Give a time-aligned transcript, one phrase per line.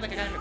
[0.00, 0.39] like a kind of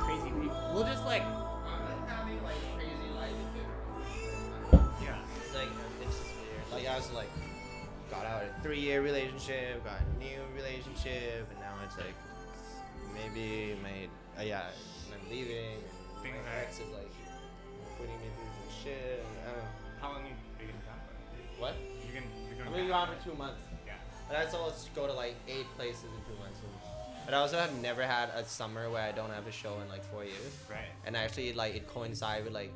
[27.54, 30.24] also have never had a summer where I don't have a show in like four
[30.24, 30.58] years.
[30.70, 30.86] Right.
[31.06, 32.72] And actually, like it coincided with like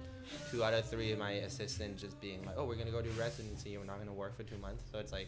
[0.49, 3.11] two out of three of my assistants just being like, "Oh, we're gonna go do
[3.11, 3.77] residency.
[3.77, 5.27] We're not gonna work for two months." So it's like,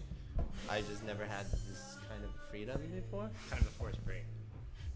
[0.68, 3.30] I just never had this kind of freedom before.
[3.52, 4.24] Kind of a forced break.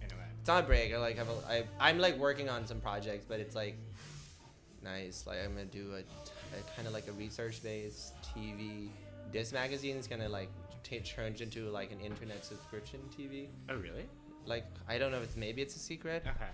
[0.02, 0.25] In a way.
[0.39, 0.95] It's not a break.
[0.95, 3.75] I like have a, I I'm like working on some projects, but it's like
[4.81, 5.28] nice.
[5.28, 8.89] Like I'm gonna do a, a kind of like a research based TV.
[9.31, 10.50] This magazine is gonna like
[10.81, 11.03] t-
[11.39, 13.50] into like an internet subscription TV.
[13.69, 14.06] Oh really?
[14.50, 16.50] Like I don't know if it's maybe it's a secret Okay.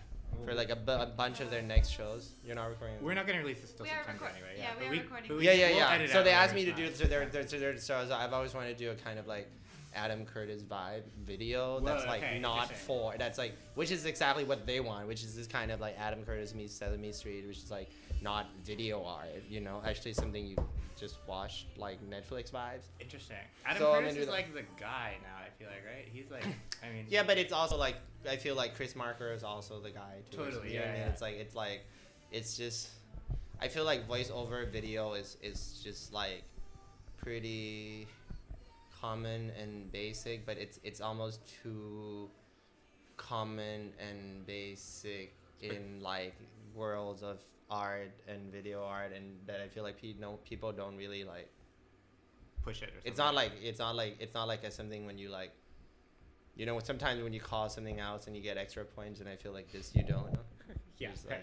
[0.45, 2.31] for like a, bu- a bunch of their next shows.
[2.45, 2.97] You're not recording.
[3.01, 4.55] We're not gonna release this till We are September record- anyway.
[4.59, 5.31] yeah, but we are recording.
[5.35, 5.91] but yeah, yeah, we'll yeah.
[5.93, 6.77] edit So they asked me to not.
[6.77, 8.11] do so their their so their shows.
[8.11, 9.49] I've always wanted to do a kind of like
[9.95, 14.43] Adam Curtis vibe video Whoa, that's like okay, not for that's like which is exactly
[14.43, 17.57] what they want, which is this kind of like Adam Curtis meets Sesame Street, which
[17.57, 17.89] is like
[18.21, 20.55] not video art, you know, actually something you
[20.97, 22.85] just watch like Netflix vibes.
[22.99, 23.35] Interesting.
[23.65, 24.31] Adam So Curtis is that.
[24.31, 25.35] like the guy now.
[25.45, 26.07] I feel like right.
[26.11, 26.43] He's like.
[26.83, 27.05] I mean.
[27.09, 27.95] Yeah, but it's also like
[28.29, 30.37] I feel like Chris Marker is also the guy too.
[30.37, 31.01] Totally, You know what yeah, I mean?
[31.01, 31.09] yeah.
[31.09, 31.85] It's like it's like
[32.31, 32.89] it's just
[33.61, 36.43] I feel like voiceover video is is just like
[37.17, 38.07] pretty
[39.01, 42.29] common and basic, but it's it's almost too
[43.17, 46.35] common and basic in like
[46.73, 47.39] worlds of
[47.69, 51.49] art and video art and that I feel like people no people don't really like
[52.61, 52.89] Push it.
[52.89, 53.25] Or it's something.
[53.25, 55.51] not like it's not like it's not like a something when you like
[56.55, 59.35] you know sometimes when you call something else and you get extra points and i
[59.35, 60.37] feel like this you don't
[60.97, 61.09] Yeah.
[61.09, 61.41] It's Right.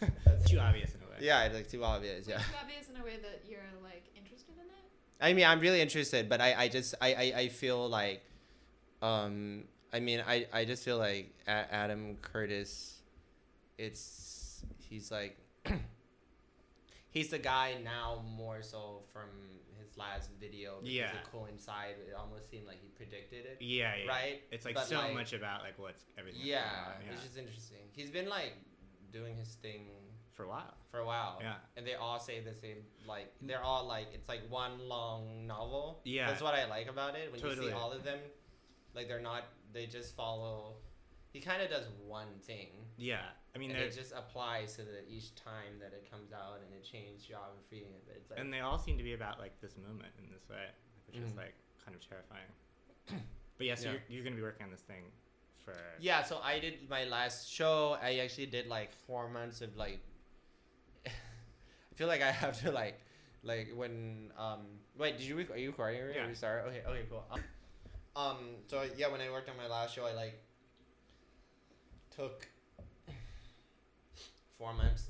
[0.00, 1.16] like- That's too obvious in a way.
[1.20, 4.15] yeah it's like too obvious yeah It's obvious in a way that you're like interested
[4.15, 4.15] in it.
[5.20, 8.22] I mean i'm really interested but i, I just I, I i feel like
[9.02, 13.00] um i mean i i just feel like A- adam curtis
[13.78, 15.36] it's he's like
[17.10, 19.28] he's the guy now more so from
[19.78, 21.04] his last video because Yeah.
[21.12, 23.94] it coincided it almost seemed like he predicted it Yeah.
[24.04, 24.08] yeah.
[24.08, 26.40] right It's like But, so like- much about like what's everything.
[26.44, 26.62] Yeah,
[26.98, 27.78] going it's just interesting.
[27.92, 28.52] He's been like
[29.12, 29.86] doing his thing
[30.36, 30.74] for a while.
[30.90, 31.38] for a while.
[31.40, 31.54] Yeah.
[31.76, 32.76] And they all say the same
[33.08, 36.00] like they're all like it's like one long novel.
[36.04, 36.26] Yeah.
[36.28, 37.32] That's what I like about it.
[37.32, 38.18] When you see all of them,
[38.94, 40.74] like they're not they just follow
[41.32, 42.68] he kind of does one thing.
[42.96, 43.20] Yeah.
[43.54, 46.60] I mean, and they're, it just applies to the each time that it comes out
[46.64, 49.58] and it changes geography and it's like and they all seem to be about like
[49.62, 50.66] this moment in this way,
[51.06, 51.36] which is Mhm.
[51.38, 51.54] like
[51.84, 52.50] kind of terrifying.
[53.58, 53.92] but yeah, so Yeah.
[53.92, 55.04] You're, you're gonna be working on this thing
[55.64, 55.74] for.
[56.00, 57.96] Yeah, so I did my last show.
[58.02, 60.00] I actually did like four months of like.
[61.96, 63.00] I feel like I have to like,
[63.42, 64.60] like when um
[64.98, 66.18] wait did you rec- are you recording already?
[66.18, 66.26] Yeah.
[66.26, 67.24] We start okay okay cool.
[67.30, 67.40] Um,
[68.14, 68.36] um
[68.66, 70.38] so yeah when I worked on my last show I like
[72.14, 72.46] took
[74.58, 75.08] four months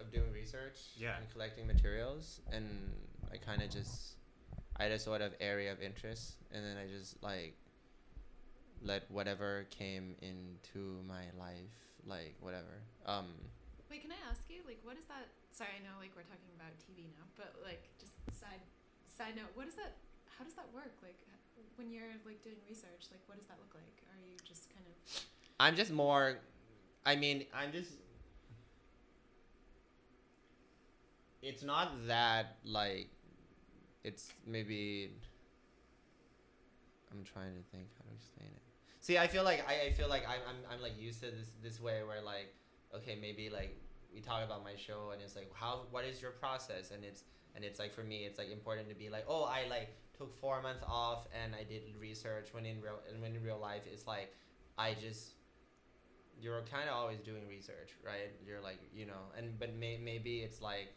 [0.00, 1.18] of doing research Yeah.
[1.18, 2.92] and collecting materials and
[3.30, 4.14] I kind of just
[4.78, 7.56] I had a sort of area of interest and then I just like
[8.82, 11.76] let whatever came into my life
[12.06, 13.26] like whatever um
[13.90, 15.30] Wait, can I ask you, like, what is that?
[15.54, 18.60] Sorry, I know, like, we're talking about TV now, but like, just side
[19.06, 19.96] side note, what is that?
[20.26, 20.98] How does that work?
[21.00, 21.16] Like,
[21.76, 24.04] when you're like doing research, like, what does that look like?
[24.12, 24.94] Are you just kind of
[25.58, 26.38] i'm just more
[27.04, 27.92] i mean i'm just
[31.42, 33.08] it's not that like
[34.04, 35.10] it's maybe
[37.12, 38.62] i'm trying to think how to explain it
[39.00, 41.48] see i feel like i, I feel like I'm, I'm i'm like used to this
[41.62, 42.54] this way where like
[42.96, 43.76] okay maybe like
[44.14, 46.90] we talk about my show and it's like how what is your process?
[46.90, 49.66] And it's and it's like for me it's like important to be like oh i
[49.68, 53.42] like took four months off and i did research when in real and when in
[53.42, 54.32] real life it's like
[54.78, 55.32] i just
[56.40, 58.30] you're kind of always doing research right?
[58.46, 60.92] You're like you know and but may, maybe it's like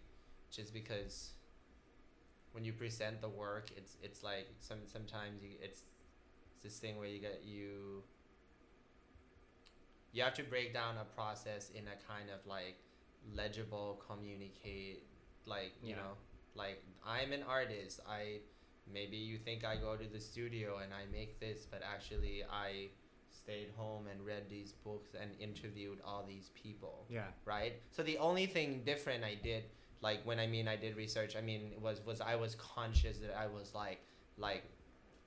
[0.51, 1.31] just because
[2.51, 5.83] when you present the work it's it's like some sometimes you it's,
[6.51, 8.03] it's this thing where you get you
[10.11, 12.77] you have to break down a process in a kind of like
[13.35, 15.03] legible communicate
[15.45, 15.95] like you Yeah.
[15.97, 16.13] know
[16.55, 18.39] like i'm an artist i
[18.91, 22.87] maybe you think i go to the studio and i make this but actually i
[23.31, 27.25] stayed home and read these books and interviewed all these people Yeah.
[27.45, 29.63] right so the only thing different i did
[30.01, 33.35] like when i mean i did research i mean was was i was conscious that
[33.37, 34.01] i was like
[34.37, 34.63] like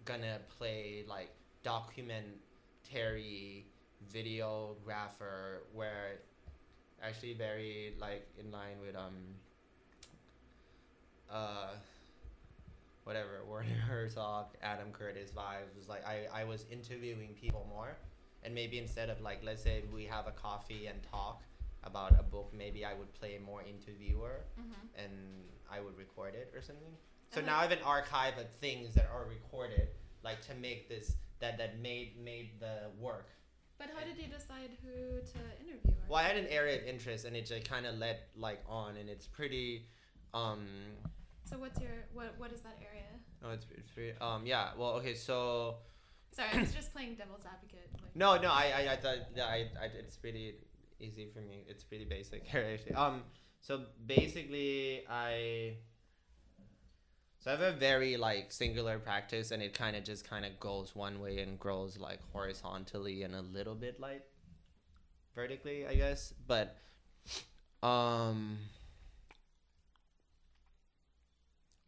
[0.04, 1.30] gonna play like
[1.62, 3.66] documentary
[4.12, 6.20] videographer where
[7.02, 9.14] actually very like in line with um
[11.30, 11.68] uh
[13.04, 17.96] whatever Werner Herzog, Adam Curtis vibes was like I, I was interviewing people more
[18.44, 21.42] and maybe instead of like let's say we have a coffee and talk
[21.84, 25.02] about a book maybe I would play more interviewer Mm-hmm.
[25.04, 25.12] and
[25.70, 26.92] I would record it or something.
[27.32, 29.88] So And now I have an archive of things that are recorded,
[30.22, 33.28] like to make this that that made made the work.
[33.82, 35.90] But how did you decide who to interview?
[36.08, 38.96] Well, I had an area of interest, and it just kind of led like on,
[38.96, 39.86] and it's pretty.
[40.32, 40.66] Um,
[41.44, 42.34] So what's your what?
[42.38, 43.08] What is that area?
[43.42, 44.12] no, it's, it's pretty.
[44.20, 44.68] Um, yeah.
[44.78, 45.14] Well, okay.
[45.14, 45.78] So
[46.30, 47.90] Sorry, I was just playing devil's advocate.
[47.94, 48.50] Like, no, no.
[48.50, 50.54] I I, I thought yeah, I, I it's pretty
[51.00, 51.64] easy for me.
[51.66, 52.94] It's pretty basic actually.
[52.94, 53.24] Um,
[53.60, 55.78] so basically, I.
[57.42, 60.58] So I have a very like singular practice, and it kind of just kind of
[60.60, 64.22] goes one way and grows like horizontally and a little bit like
[65.34, 66.32] vertically, I guess.
[66.46, 66.76] But
[67.82, 68.58] um,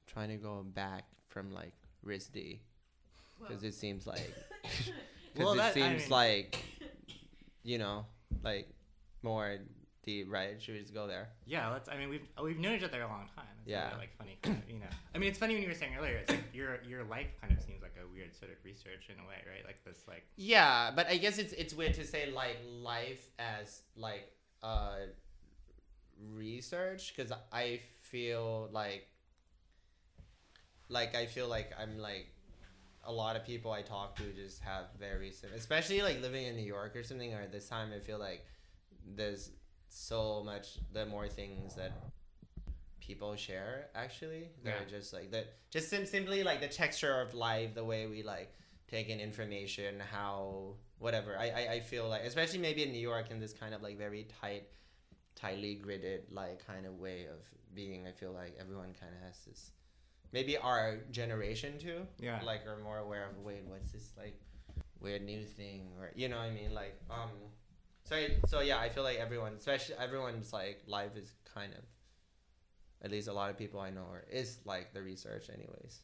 [0.07, 1.73] trying to go back from like
[2.05, 2.59] RISD
[3.39, 3.47] whoa.
[3.49, 4.93] because it seems like because
[5.37, 6.59] Well, it that- I seems mean- like
[7.63, 8.07] you know
[8.43, 8.69] like
[9.23, 9.59] more
[10.05, 10.61] deep, right?
[10.61, 11.29] Should we just go there?
[11.47, 11.89] Yeah, let's.
[11.89, 13.47] I mean, we've we've known each other a long time.
[13.63, 13.89] It's Yeah.
[13.89, 14.87] Really, like funny, you know.
[15.15, 16.17] I mean, it's funny when you were saying earlier.
[16.17, 19.17] It's like your your life kind of seems like a weird sort of research in
[19.17, 19.65] a way, right?
[19.65, 23.83] Like this, like Yeah, but I guess it's it's weird to say like life as
[23.97, 24.31] like
[24.63, 25.07] uh
[26.33, 29.09] research because I feel like
[30.89, 32.29] like I feel like I'm like
[33.07, 36.57] a lot of people I talk to just have very sim- especially like living in
[36.57, 38.47] New York or something or this time I feel like
[39.17, 39.51] there's
[39.95, 41.93] so much the more things that
[43.01, 44.89] people share actually that Yeah.
[44.99, 48.53] just like that just sim- simply like the texture of life the way we like
[48.89, 51.37] take in information how whatever.
[51.39, 53.97] I, I i feel like especially maybe in new york in this kind of like
[53.99, 54.65] very tight
[55.37, 57.41] tightly gridded like kind of way of
[57.75, 59.71] being i feel like everyone kind of has this
[60.33, 64.41] maybe our generation too yeah, like are more aware of wait what's this like
[65.01, 66.73] weird new thing or you know what i mean?
[66.73, 67.31] Like um
[68.05, 68.17] so
[68.47, 71.81] so yeah i feel like everyone especially everyone's like life is kind of
[73.03, 76.01] at least a lot of people i know are, is like the research anyways.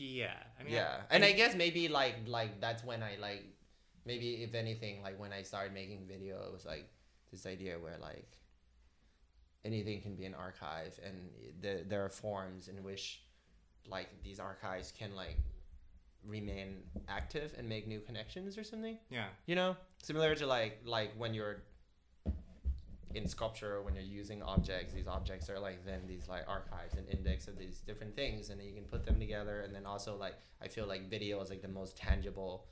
[0.00, 0.32] Yeah.
[0.58, 3.44] I mean, yeah I, and i mean, guess maybe like like that's when i like
[4.06, 6.88] maybe if anything like when i started making video it was like
[7.32, 8.38] this idea where like
[9.64, 11.16] anything can be an archive and
[11.60, 13.22] the, there are forms in which
[13.88, 15.36] like these archives can like
[16.24, 16.76] remain
[17.08, 18.98] active and make new connections or something.
[19.10, 19.76] Yeah, you know
[20.08, 21.58] similar to like like when you're
[23.14, 27.06] in sculpture when you're using objects these objects are like then these like archives and
[27.10, 30.16] index of these different things and then you can put them together and then also
[30.16, 32.64] like i feel like video is like the most tangible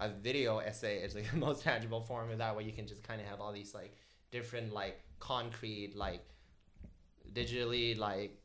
[0.00, 3.04] a video essay is like the most tangible form of that way you can just
[3.04, 3.94] kind of have all these like
[4.32, 6.24] different like concrete like
[7.32, 8.36] digitally like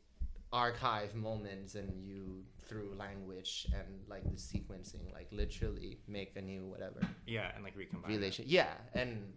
[0.52, 6.66] archive moments and you through language and like the sequencing like literally make a new
[6.66, 8.10] whatever yeah, and like recombine.
[8.22, 8.38] it.
[8.46, 9.32] yeah and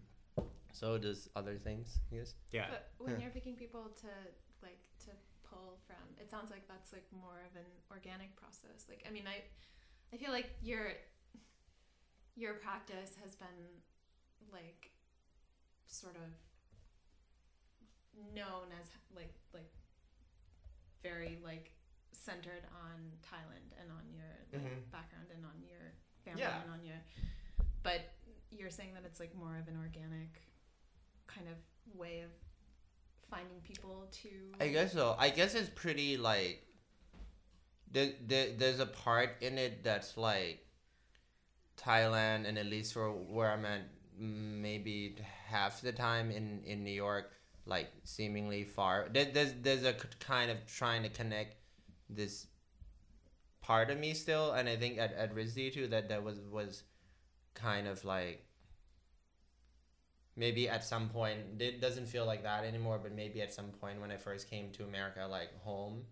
[0.72, 3.22] so does other things yes Yeah, But when Yeah.
[3.22, 4.08] you're picking people to
[4.62, 5.10] like to
[5.42, 8.86] pull from, it sounds like that's like more of an organic process.
[8.88, 9.42] Like I mean, I
[10.12, 10.92] I feel like your
[12.36, 13.60] your practice has been
[14.52, 14.90] like
[15.88, 16.30] sort of
[18.34, 19.72] known as like like
[21.02, 21.72] very like
[22.24, 22.98] centered on
[23.30, 24.90] Thailand and on your like Mhm.
[24.90, 25.92] background and on your
[26.24, 26.62] family Yeah.
[26.62, 27.00] and on your
[27.82, 28.00] but
[28.50, 30.32] you're saying that it's like more of an organic
[31.26, 31.56] kind of
[31.98, 32.30] way of
[33.30, 34.28] finding people to
[34.60, 36.62] i guess so i guess it's pretty like
[37.90, 40.64] there, there, there's a part in it that's like
[41.76, 43.80] thailand and at least for where i'm at
[44.16, 47.32] maybe half the time in in new york
[47.66, 51.56] like seemingly far there, there's there's a kind of trying to connect
[52.14, 52.46] this
[53.60, 56.82] part of me still and i think at, at RISD too that that was was
[57.54, 58.44] kind of like
[60.36, 64.00] maybe at some point it doesn't feel like that anymore but maybe at some point
[64.00, 66.02] when i first came to america like home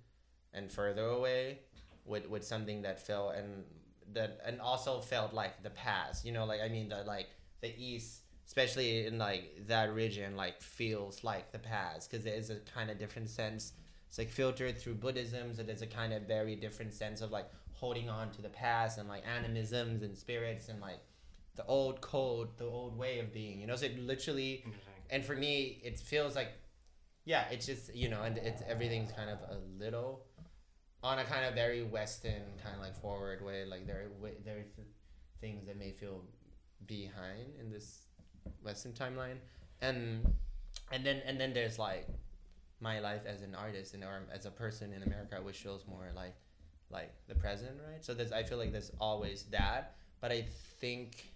[0.52, 1.58] and further away
[2.04, 3.64] with with something that felt and
[4.12, 7.28] that and also felt like the past you know like i mean the like
[7.60, 12.50] the east especially in like that region like feels like the past because there is
[12.50, 13.72] a kind of different sense
[14.10, 17.48] it's like filtered through buddhism so there's a kind of very different sense of like
[17.72, 21.00] holding on to the past and like animisms and spirits and like
[21.56, 23.76] the old code the old way of being you know?
[23.76, 24.64] So it literally
[25.08, 26.48] and for me it feels like
[27.24, 30.26] yeah it's just you know and it's everything's kind of a little
[31.02, 34.36] on a kind of very western kind of like forward way like there are wa-
[34.44, 34.84] there are
[35.40, 36.22] things that may feel
[36.86, 38.06] behind in this
[38.62, 39.38] Western timeline,
[39.80, 40.34] and
[40.92, 42.08] and then and then there's like
[42.80, 46.08] my life as an artist and or as a person in America, which shows more
[46.14, 46.34] like
[46.90, 48.04] like the present, right?
[48.04, 50.46] So there's I feel like there's always that, but I
[50.80, 51.32] think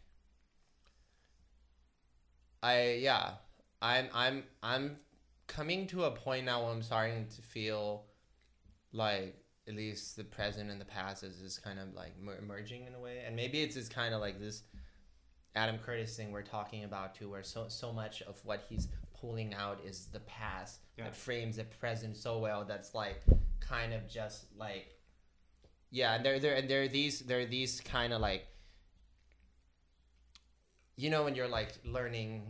[2.63, 3.33] I yeah
[3.83, 4.97] I'm I'm I'm
[5.47, 8.05] coming to a point now where I'm starting to feel
[8.93, 9.37] like
[9.69, 12.95] at least the present and the past is just kind of like mer- merging in
[12.95, 14.63] a way, and maybe it's just kind of like this
[15.55, 18.89] Adam Curtis thing we're talking about too, where so so much of what he's
[19.25, 21.04] pulling out is the past Yeah.
[21.04, 22.64] that frames the present so well.
[22.64, 23.23] That's like
[23.61, 24.87] kind of just like
[25.90, 28.47] yeah, and there there and there are these there are these kind of like
[30.97, 32.43] you know when you're like learning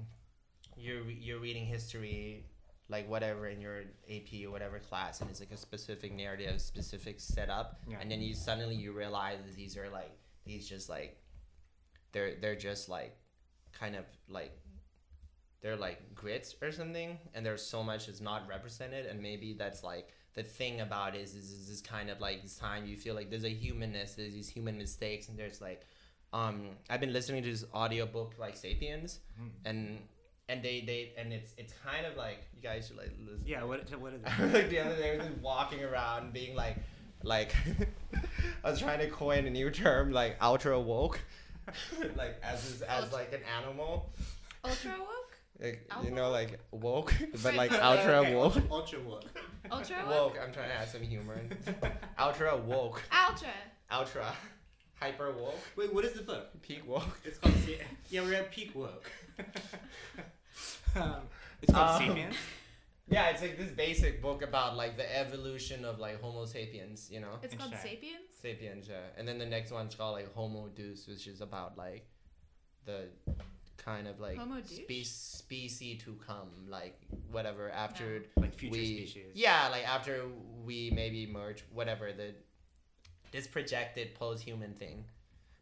[0.76, 2.44] you're you're reading history
[2.88, 7.18] like whatever in your AP or whatever class and it's like a specific narrative specific
[7.20, 7.96] setup Yeah.
[8.00, 10.10] and then you suddenly you realize that these are like
[10.44, 11.16] these just like
[12.12, 13.16] they're they're just like
[13.72, 14.52] kind of like
[15.64, 19.82] they're like grits or something and there's so much is not represented and maybe that's
[19.82, 22.96] like the thing about it is is, is this kind of like this time you
[22.96, 25.80] feel like there's a humanness there's these human mistakes and there's like
[26.34, 29.50] um i've been listening to this audiobook like sapiens Mm.
[29.64, 29.98] and
[30.50, 33.62] and they they and it's it's kind of like you guys should like listen Yeah.
[33.64, 33.88] What?
[33.98, 34.52] What is it?
[34.58, 36.76] like the other day I was just walking around being like
[37.22, 37.54] like
[38.64, 41.20] I was trying to coin a new term like ultra woke
[42.16, 44.10] like as as like an animal
[44.66, 45.13] Ultra woke?
[45.60, 49.24] Like, you know like woke but like ultra Okay, woke ultra- Ultra woke.
[49.70, 50.34] Ultra woke?
[50.34, 51.56] woke I'm trying to add some humor in.
[52.18, 53.48] ultra woke Ultra.
[53.90, 54.34] ultra
[55.00, 56.60] hyper woke Wait, what is the book?
[56.62, 57.54] peak woke It's called.
[57.64, 57.70] Sa-
[58.10, 59.10] yeah, we're at peak woke.
[60.96, 61.16] um,
[61.62, 62.34] it's called Um, Sapiens.
[63.08, 67.20] yeah it's like this basic book about like the evolution of like homo sapiens you
[67.20, 68.30] know It's called Sapiens?
[68.42, 68.96] Sapiens, yeah.
[69.16, 72.06] And then the next one's called like Homo Deus, which is about like
[72.84, 73.08] the
[73.84, 76.98] kind of like Homo spe- species to come, like
[77.30, 79.32] whatever after Like future we species.
[79.34, 80.22] yeah, like after
[80.64, 82.34] we maybe merge, whatever the
[83.32, 85.04] this projected post-human thing.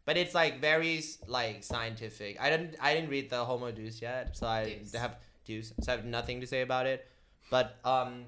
[0.05, 2.39] But it's like very like scientific.
[2.39, 4.93] I didn't I didn't read the Homo Deus yet, so I Deus.
[4.95, 7.07] have Deus, so I have nothing to say about it.
[7.49, 8.25] But um,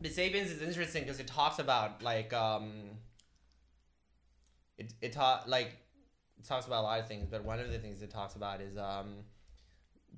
[0.00, 2.72] the Sapiens is interesting because it talks about like um,
[4.78, 5.78] it it ta- like it
[6.46, 8.76] talks about a lot of things, but one of the things it talks about is
[8.76, 9.24] um,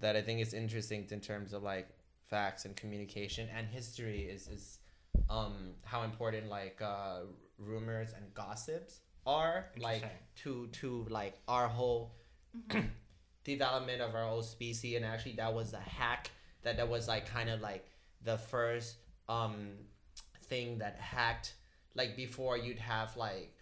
[0.00, 1.88] that I think is interesting in terms of like
[2.28, 4.78] facts and communication and history is is
[5.30, 7.20] um how important like uh
[7.58, 10.04] rumors and gossips are like
[10.36, 12.14] to to like our whole
[13.44, 14.96] development of our whole species.
[14.96, 16.30] And actually that was a hack
[16.62, 17.86] that that was like kind of like
[18.22, 18.96] the first
[19.28, 19.70] um
[20.44, 21.54] thing that hacked
[21.94, 23.55] like before you'd have like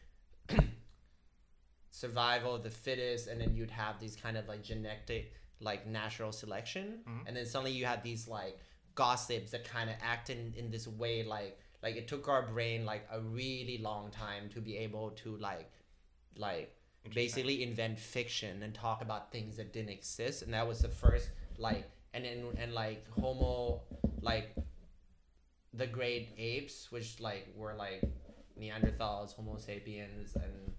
[1.95, 6.33] survival of the fittest and then you'd have these kind of like genetic like natural
[6.33, 6.87] selection.
[7.09, 7.23] Mhm.
[7.27, 8.59] and then suddenly you have these like
[8.97, 12.85] gossips that kind of act in, in this way like like it took our brain
[12.85, 15.71] like a really long time to be able to like
[16.37, 16.75] like
[17.15, 20.43] basically invent fiction and talk about things that didn't exist.
[20.43, 23.83] And that was the first like and then and like homo
[24.21, 24.57] like
[25.73, 28.03] the great apes which like were like
[28.59, 30.75] neanderthals homo sapiens and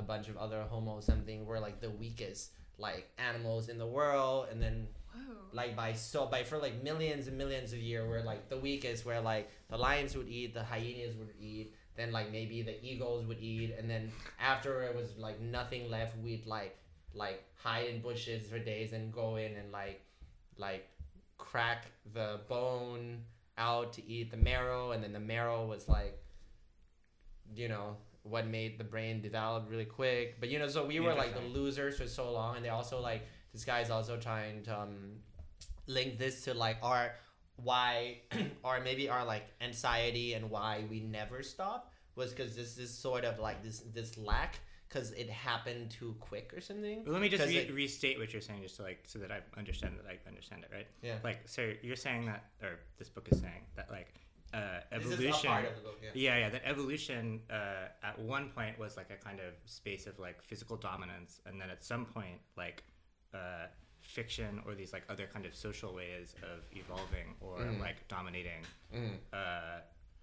[0.00, 4.46] a bunch of other homo something were like the weakest like animals in the world.
[4.50, 5.36] And then Whoa.
[5.52, 9.04] like by so by for like millions and millions of years we're like the weakest
[9.04, 13.26] where like the lions would eat the hyenas would eat then like maybe the eagles
[13.26, 13.74] would eat.
[13.78, 16.76] And then after it was like nothing left we'd like
[17.14, 20.00] like hide in bushes for days and go in and like
[20.56, 20.88] like
[21.36, 23.18] crack the bone
[23.58, 24.92] out to eat the marrow.
[24.92, 26.18] And then the marrow was like
[27.54, 30.38] you know what made the brain develop really quick.
[30.40, 32.56] But you know so we were like the losers for so long.
[32.56, 35.16] And they also like this guy's also trying to um,
[35.86, 37.12] link this to like our
[37.56, 38.18] why
[38.62, 43.24] or maybe our like anxiety and why we never stop was because this is sort
[43.24, 47.04] of like this this lack because it happened too quick or something.
[47.06, 49.40] Let me just re- it- restate what you're saying, just so like so that I
[49.58, 50.86] understand that I understand it, right?
[51.02, 51.14] yeah.
[51.22, 54.12] Like, so you're saying that, or this book is saying that, like,
[54.52, 55.28] uh, this evolution.
[55.30, 56.50] is a part of the book yeah Yeah, yeah.
[56.50, 60.76] That evolution uh, at one point was like a kind of space of like physical
[60.76, 62.82] dominance, and then at some point, like
[63.34, 63.66] uh,
[64.00, 67.80] fiction or these like other kind of social ways of evolving or Mhm.
[67.80, 68.62] like dominating
[68.94, 69.16] mm.
[69.32, 69.80] uh,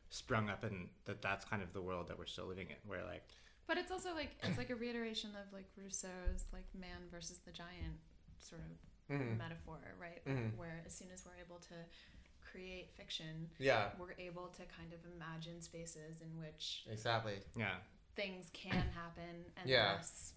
[0.09, 3.03] sprung up, and that that's kind of the world that we're still living in, where
[3.05, 3.23] like
[3.67, 7.51] But it's also like it's like a reiteration of like Rousseau's like man versus the
[7.51, 7.97] giant
[8.39, 9.37] sort of Mhm.
[9.37, 10.23] metaphor, right?
[10.25, 10.55] Mhm.
[10.57, 11.75] Where as soon as we're able to
[12.57, 17.75] create fiction, yeah we're able to kind of imagine spaces in which exactly yeah,
[18.15, 19.97] things can happen and Yeah.
[19.97, 20.33] thus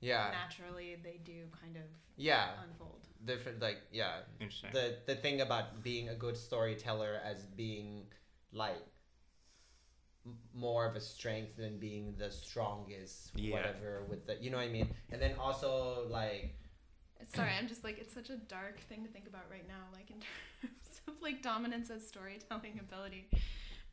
[0.00, 0.30] Yeah.
[0.42, 2.50] naturally they do kind of Yeah.
[2.64, 3.02] unfold.
[3.24, 4.14] Different like yeah.
[4.40, 4.72] Interesting.
[4.72, 8.06] The the thing about being a good storyteller as being
[8.52, 8.82] like
[10.52, 13.54] more of a strength than being the strongest Yeah.
[13.54, 14.88] whatever with the you know what I mean?
[15.12, 16.54] And then also like
[17.34, 20.08] Sorry, I'm just like it's such a dark thing to think about right now, like
[20.10, 20.20] in
[20.60, 23.28] terms of like dominance as storytelling ability.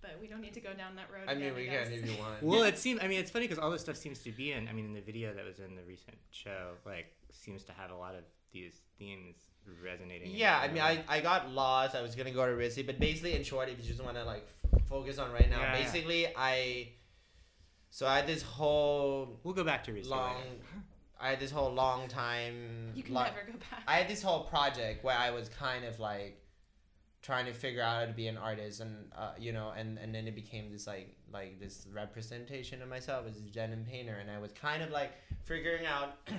[0.01, 1.24] But we don't need to go down that road.
[1.27, 1.89] I mean again, we guess.
[1.89, 2.43] can if you want.
[2.43, 3.01] well, it seems.
[3.01, 4.67] I mean, it's funny because all this stuff seems to be in.
[4.67, 7.89] I mean, in the video that was in the recent show, like, seems to have
[7.89, 9.36] a lot of these themes
[9.84, 10.29] resonating.
[10.31, 10.81] Yeah, I mean.
[10.81, 11.95] I, I got lost.
[11.95, 14.24] I was gonna go to RISD, but basically, in short, if you just want to
[14.24, 15.84] like f- focus on right now, Yeah, yeah.
[15.84, 16.89] basically, I
[17.89, 20.50] so I had this whole We'll go back to RISD long, later.
[21.19, 22.91] I had this whole long time.
[22.93, 23.81] You can lo- never go back.
[23.88, 26.41] I had this whole project where I was kind of like
[27.25, 30.13] trying to figure out how to be an artist, and uh, you know, and and
[30.13, 34.29] then it became this like like this representation of myself as a denim painter, and
[34.29, 35.12] I was kind of like
[35.44, 36.10] figuring out.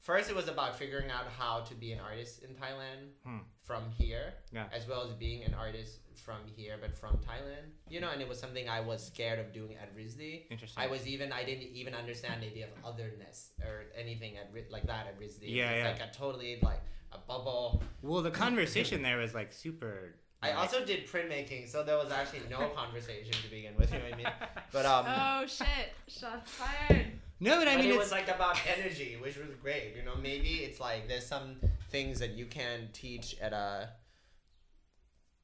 [0.00, 3.40] First, it was about figuring out how to be an artist in Thailand Hmm.
[3.62, 4.66] from here, Yeah.
[4.72, 7.72] as well as being an artist from here but from Thailand.
[7.90, 10.46] You know, and it was something I was scared of doing at RISD.
[10.50, 10.82] Interesting.
[10.82, 14.86] I was even I didn't even understand the idea of otherness or anything at like
[14.86, 15.42] that at RISD.
[15.42, 15.90] Yeah, it's yeah.
[15.92, 16.80] like a totally like
[17.12, 17.82] a bubble.
[18.02, 20.14] Well, the conversation there was like super.
[20.42, 23.92] I like- also did printmaking, so there was actually no conversation to begin with.
[23.92, 24.32] You know what I mean?
[24.72, 25.92] But um, oh shit!
[26.06, 27.06] Shots fired.
[27.40, 29.94] no, but I but mean, it was like about energy, which was great.
[29.96, 31.56] You know, maybe it's like there's some
[31.90, 33.90] things that you can teach at a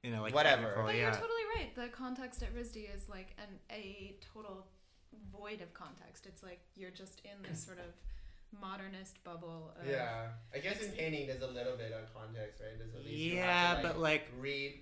[0.03, 0.75] you know like whatever.
[0.85, 1.03] But yeah.
[1.03, 1.75] you're totally right.
[1.75, 4.67] The context at RISD is like an a total
[5.33, 6.27] void of context.
[6.27, 7.87] It's like you're just in this sort of
[8.61, 9.73] modernist bubble.
[9.81, 12.79] Of, Yeah, I guess in painting there's a little bit of context, right?
[12.79, 14.81] There's at least you have Yeah, to, but like, read.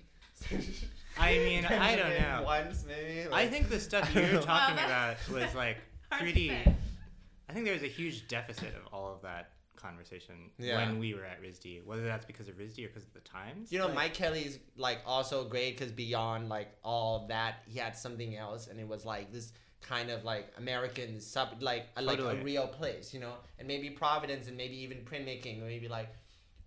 [1.18, 2.42] I mean, I don't know.
[2.44, 3.28] Once maybe.
[3.32, 4.40] I think the stuff you're know.
[4.40, 5.76] talking Well, about was like
[6.10, 6.50] hard to pretty.
[6.50, 10.76] I think there was a huge deficit of all of that conversation Yeah.
[10.76, 11.84] when we were at RISD.
[11.84, 13.70] Whether that's because of RISD or because of the times.
[13.70, 17.96] You know, like- Mike Kelley's like also great because beyond like all that, he had
[17.96, 19.52] something else, and it was like this
[19.82, 23.90] kind of like American sub, like a like a real place, you know, and maybe
[23.90, 26.08] Providence, and maybe even printmaking, or maybe like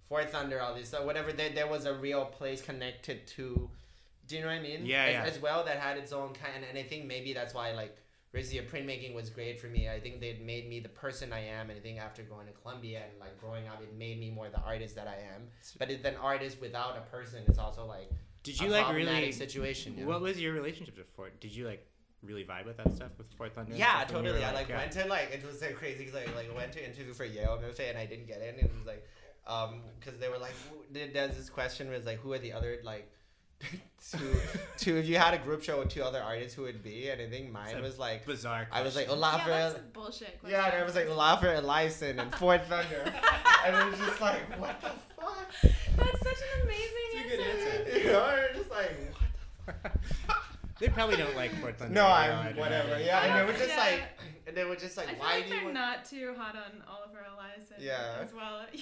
[0.10, 1.32] Fort Thunder, all this, so whatever.
[1.32, 3.70] There, there was a real place connected to.
[4.28, 4.86] Do you know what I mean?
[4.86, 5.24] Yeah, as, yeah.
[5.24, 7.98] As well, that had its own kind, and I think maybe that's why like.
[8.36, 9.88] Rizia printmaking was great for me.
[9.88, 12.52] I think they made me the person I am, and I think after going to
[12.52, 15.44] Columbia and like growing up, it made me more the artist that I am.
[15.80, 18.12] But it, then artist without a person is also like
[18.44, 19.32] Did a you like really?
[19.32, 19.96] situation.
[19.98, 20.10] You know?
[20.12, 21.40] What was your relationship to Fort?
[21.40, 21.88] Did you like
[22.26, 23.76] really vibe with that stuff with Fort Thunder?
[23.76, 24.40] Yeah, stuff totally.
[24.40, 24.78] were, I like yeah.
[24.78, 27.60] went to like it was so crazy because I like went to interview for Yale
[27.64, 28.50] MFA and I didn't get in.
[28.56, 29.08] And it was like
[29.48, 32.54] um because they were like who- there- there's this question was like who are the
[32.54, 33.12] other like
[34.12, 34.36] two
[34.78, 37.22] two if you had a group show with two other artists who would be and
[37.22, 38.68] I think mine was like bizarre.
[38.72, 39.24] I was like question.
[39.24, 39.48] Olafur.
[39.48, 40.40] yeah, that's a bullshit.
[40.42, 40.60] Question.
[40.60, 43.04] Yeah, and I was like Olafur Eliasson and Fort Thunder,
[43.66, 44.90] and it was just like what the
[45.22, 45.52] fuck.
[45.62, 47.90] That's such an amazing It's a good answer.
[47.90, 48.00] answer.
[48.00, 48.92] You know, and just like
[49.66, 50.35] what
[50.80, 51.94] they probably don't like Fort Thunder.
[51.94, 52.90] No, I'm I whatever.
[52.90, 52.98] know.
[52.98, 53.78] Yeah, I and they don't- were just yeah.
[53.84, 54.02] like,
[54.48, 55.74] and they were just like, I feel why like do you they're want?
[55.76, 58.16] not too hot on Oliver Eliasson Yeah.
[58.22, 58.66] as well.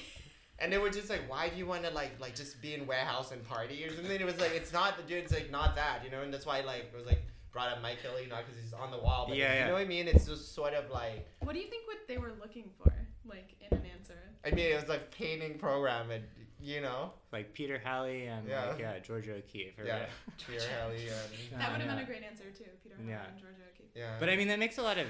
[0.60, 2.86] And they were just like, why do you want to like like just be in
[2.86, 4.12] warehouse and party or something?
[4.22, 6.22] It was like, it's not the dude's like not that, you know.
[6.22, 8.92] And that's why like it was like brought up Mike Kelley, not because he's on
[8.92, 9.68] the wall, but Yeah, you yeah.
[9.68, 10.08] know what I mean.
[10.08, 12.94] It's just sort of like, what do you think what they were looking for,
[13.26, 14.14] like in an answer?
[14.46, 16.24] I mean, it was like painting program, and
[16.64, 18.70] you know, Like Peter Halley and Yeah.
[18.70, 19.78] like yeah, Georgia O'Keeffe.
[19.80, 19.94] or Yeah.
[19.94, 20.12] whatever.
[20.48, 21.08] Pierre Helly,
[21.52, 21.96] and That would have yeah.
[21.96, 23.28] been a great answer too, Peter Howard Yeah.
[23.28, 23.92] and Georgia O'Keeffe.
[23.96, 24.18] yeah.
[24.20, 25.08] But I mean, that makes a lot of.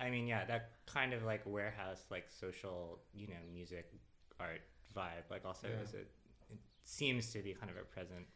[0.00, 3.92] I mean, yeah, that kind of like warehouse, like social, you know, music,
[4.40, 4.62] art
[4.94, 5.30] vibe.
[5.30, 5.80] Like also, Yeah.
[5.82, 6.10] is it,
[6.50, 8.26] it seems to be kind of a present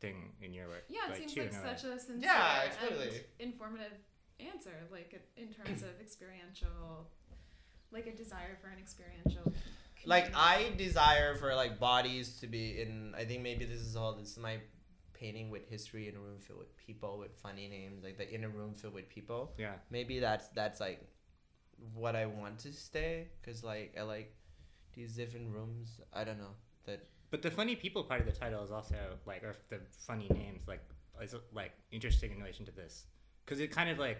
[0.00, 0.84] thing in your work.
[0.88, 1.68] Yeah, it like, seems too, like in a way.
[1.68, 3.20] such a sincere Yeah, and totally.
[3.40, 3.92] informative
[4.38, 7.08] answer, like in terms of experiential,
[7.90, 9.52] like a desire for an experiential.
[10.04, 10.30] Like.
[10.34, 13.14] I desire for like bodies to be in.
[13.16, 14.14] I think maybe this is all.
[14.14, 14.58] This is my
[15.14, 18.48] painting with history in a room filled with people with funny names, like the inner
[18.48, 19.52] room filled with people.
[19.58, 19.74] Yeah.
[19.90, 21.06] maybe that's that's like
[21.94, 24.34] what I want to stay because like I like
[24.94, 26.00] these different rooms.
[26.12, 26.54] I don't know
[26.86, 27.06] that.
[27.30, 30.66] But the funny people part of the title is also like, or the funny names,
[30.66, 30.82] like,
[31.22, 33.04] is like interesting in relation to this,
[33.44, 34.18] because it kind of like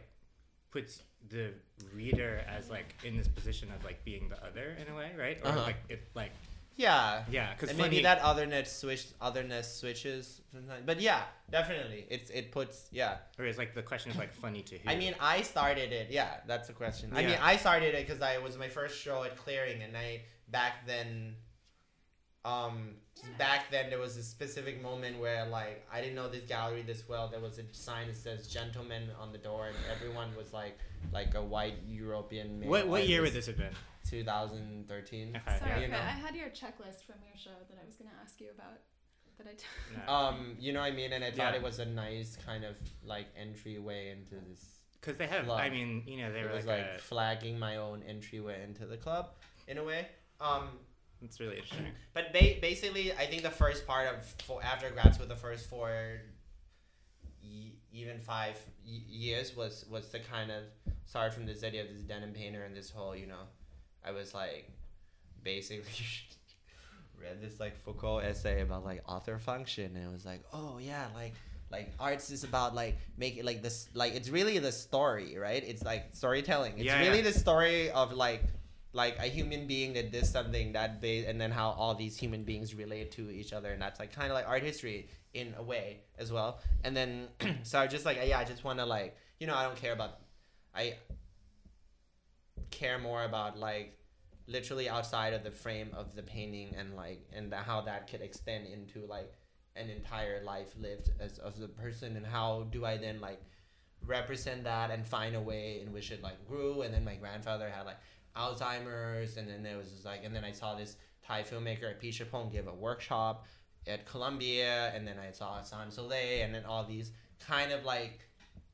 [0.70, 1.50] puts the
[1.94, 5.38] reader as like in this position of like being the other in a way, right?
[5.44, 5.62] Or Uh-huh.
[5.62, 6.32] like it like
[6.76, 10.82] Yeah, yeah, because maybe that otherness switch otherness switches sometimes.
[10.86, 13.18] But yeah, definitely, it's it puts yeah.
[13.38, 14.88] or is like the question is like funny to who?
[14.88, 16.10] I mean, I started it.
[16.10, 17.12] Yeah, that's a question.
[17.14, 19.94] I mean, I started it because I it was my first show at Clearing, and
[19.96, 21.34] I back then,
[22.44, 22.94] um,
[23.38, 27.08] back then there was a specific moment where like I didn't know this gallery this
[27.08, 27.28] well.
[27.28, 30.78] There was a sign that says "gentlemen" on the door, and everyone was like
[31.12, 32.60] like a white European.
[32.60, 33.74] male What what year would this have been?
[34.08, 35.36] 2013.
[35.36, 35.80] Okay, Sorry, yeah.
[35.80, 35.96] you know.
[35.96, 38.78] I had your checklist from your show that I was gonna ask you about.
[39.38, 39.52] That I.
[39.54, 39.64] T-
[40.06, 40.12] No.
[40.12, 41.56] Um, you know what I mean, and I thought Yeah.
[41.58, 44.78] it was a nice kind of like entryway into this.
[45.00, 45.58] Because they have, Club.
[45.60, 48.62] I mean, you know, they it were was like, like a, flagging my own entryway
[48.62, 49.30] into the club,
[49.66, 50.06] in a way.
[50.42, 50.68] Um,
[51.22, 51.86] it's really interesting.
[52.14, 55.68] But ba- basically, I think the first part of four, after grad school, the first
[55.68, 55.90] four,
[57.42, 60.64] y- even five y- years was was the kind of
[61.06, 63.44] start from this idea of this denim painter and this whole, you know,
[64.04, 64.70] I was like,
[65.42, 65.90] basically
[67.20, 71.06] read this like Foucault essay about like author function, and it was like, oh yeah,
[71.14, 71.34] like
[71.70, 75.62] like arts is about like making like this like it's really the story, right?
[75.66, 76.74] It's like storytelling.
[76.76, 77.30] It's Yeah, really yeah.
[77.30, 78.42] the story of like
[78.92, 82.42] like a human being that did something that ba- and then how all these human
[82.44, 85.62] beings relate to each other and that's like kind of like art history in a
[85.62, 86.58] way as well.
[86.82, 87.28] And then
[87.62, 89.92] so i just like yeah i just want to like you know i don't care
[89.92, 90.18] about
[90.74, 90.94] i
[92.70, 93.96] care more about like
[94.46, 98.20] literally outside of the frame of the painting and like and the, how that could
[98.20, 99.32] extend into like
[99.76, 103.40] an entire life lived as of the person and how do i then like
[104.06, 107.68] represent that and find a way in which it like grew and then my grandfather
[107.68, 107.98] had like
[108.36, 112.66] Alzheimer's, and then there was like, and then I saw this Thai filmmaker Apichatpong give
[112.66, 113.46] a workshop
[113.86, 117.12] at Columbia, and then I saw Sans Soleil, and then all these
[117.46, 118.18] kind of like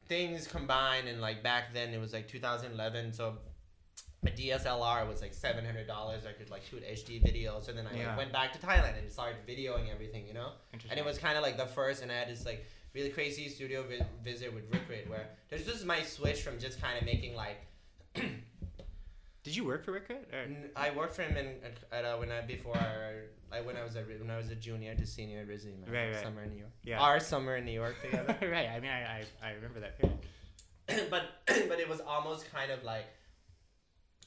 [0.07, 3.37] things combined, and like back then it was like 2011, so
[4.25, 6.25] a DSLR was like seven hundred dollars.
[6.29, 8.09] I could like shoot HD videos, and then I Yeah.
[8.09, 10.51] like, went back to Thailand and started videoing everything, you know.
[10.91, 12.65] And it was kind of like the first, and I had this like
[12.95, 16.99] really crazy studio vi- visit with Rick where there's just my switch from just kind
[16.99, 17.59] of making like
[19.47, 20.45] Did you work for Rick Rit, or?
[20.75, 21.55] I worked for him in
[21.93, 22.75] at uh, when I before
[23.49, 25.93] like when I was a when I was a junior to senior at RISD, my
[25.93, 26.21] Right, right.
[26.21, 26.73] summer in New York.
[26.83, 26.99] Yeah.
[27.01, 28.37] Our summer in New York together.
[28.43, 28.69] right.
[28.69, 30.19] I mean, I, I, I remember that period.
[31.13, 31.23] but
[31.69, 33.07] but it was almost kind of like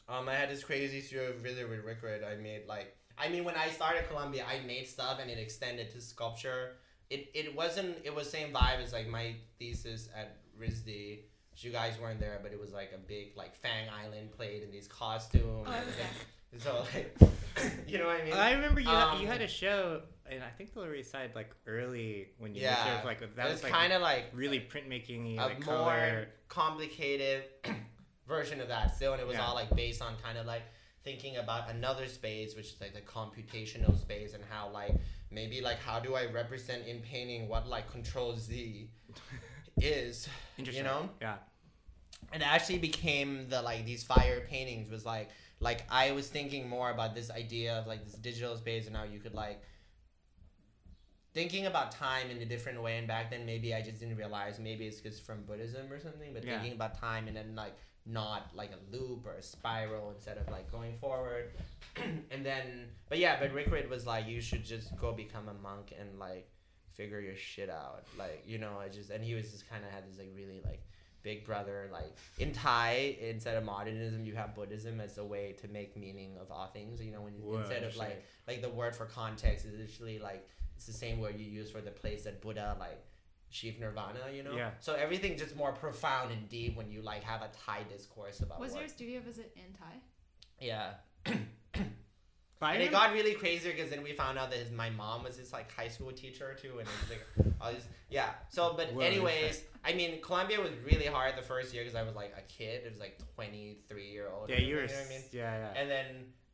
[0.08, 2.24] um I had this crazy studio visit with Rirkrit.
[2.26, 5.92] I made like I mean when I started Columbia I made stuff and it extended
[5.92, 6.78] to sculpture.
[7.10, 11.24] It it wasn't it was same vibe as like my thesis at RISD.
[11.64, 14.72] You guys weren't there, but it was like a big like Fang Island played in
[14.72, 15.44] these costumes.
[15.68, 16.60] Oh, I was and there.
[16.60, 17.18] So like,
[17.88, 18.34] you know what I mean?
[18.34, 21.12] I remember you had, you Um, had a show, and I think the Lower East
[21.12, 22.86] Side, like early when you Yeah.
[22.86, 25.66] were sort like that it was was like kind of like really printmaking, a like
[25.66, 26.28] more color.
[26.48, 27.44] complicated
[28.28, 29.46] version of that still and it was Yeah.
[29.46, 30.62] all like based on kind of like
[31.04, 34.94] thinking about another space which is like the computational space and how like
[35.32, 38.90] maybe like how do i represent in painting what like control z
[39.82, 40.28] is
[40.60, 40.84] Interesting.
[40.86, 41.38] you know Yeah.
[42.32, 45.30] And it actually became the like these fire paintings was like
[45.60, 49.04] like i was thinking more about this idea of like this digital space and how
[49.04, 49.62] you could like
[51.34, 52.98] thinking about time in a different way.
[52.98, 56.34] And back then maybe i just didn't realize maybe it's because from buddhism or something
[56.34, 56.60] but Yeah.
[56.60, 60.48] thinking about time and then like not like a loop or a spiral instead of
[60.50, 61.52] like going forward.
[62.32, 65.94] And then but yeah but Rirkrit was like you should just go become a monk
[66.00, 66.50] and like
[66.94, 68.04] figure your shit out.
[68.18, 70.62] Like you know i just and he was just kind of had this like really
[70.66, 70.82] like
[71.22, 75.68] big brother like in thai instead of modernism you have buddhism as a way to
[75.68, 78.70] make meaning of all things you know when you, Whoa, instead of like like the
[78.70, 82.24] word for context is literally like it's the same word you use for the place
[82.24, 83.04] that buddha like
[83.50, 84.72] achieved nirvana you know Yeah.
[84.80, 88.60] so everything just more profound and deep when you like have a thai discourse about
[88.60, 89.96] Was what your studio visit in Thai?
[90.60, 90.92] yeah
[91.26, 91.38] But
[92.62, 95.24] I and it got really crazy because then we found out that his, my mom
[95.24, 98.32] was his like high school teacher too, and it was like all these yeah.
[98.50, 102.04] So, but Whoa, anyways, I mean, Columbia was really hard the first year because I
[102.04, 102.84] was like a kid.
[102.86, 104.50] It was like twenty three year old.
[104.50, 104.88] yeah, or you were.
[104.88, 105.24] something, know what I mean?
[105.32, 105.82] Yeah, yeah.
[105.82, 106.06] And then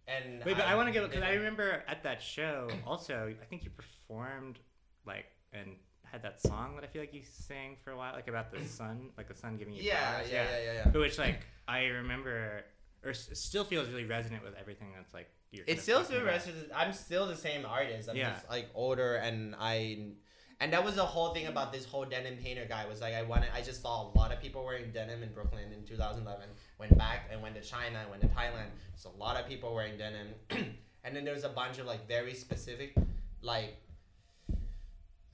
[0.08, 3.34] and Wait, but I want to give because I remember at that show also.
[3.42, 4.60] I think you performed
[5.08, 8.28] like and had that song that I feel like you sang for a while, like
[8.28, 10.28] about the sun, like the sun giving you Yeah, powers.
[10.32, 10.90] yeah, yeah, yeah, yeah.
[10.92, 12.64] But which like I remember,
[13.04, 15.66] or s- still feels really resonant with everything that's like you're.
[15.66, 16.24] kind It of still about.
[16.26, 16.50] rests.
[16.76, 18.10] I'm still the same artist.
[18.10, 18.34] I'm Yeah.
[18.34, 20.12] just like older, and I,
[20.60, 23.24] and that was the whole thing about this whole denim painter guy was like I
[23.24, 23.50] wanted.
[23.54, 26.46] I just saw a lot of people wearing denim in Brooklyn in 2011.
[26.80, 28.70] Went back and went to China, went to Thailand.
[28.96, 30.28] So a lot of people wearing denim,
[31.04, 32.96] and then there's a bunch of like very specific,
[33.42, 33.78] like.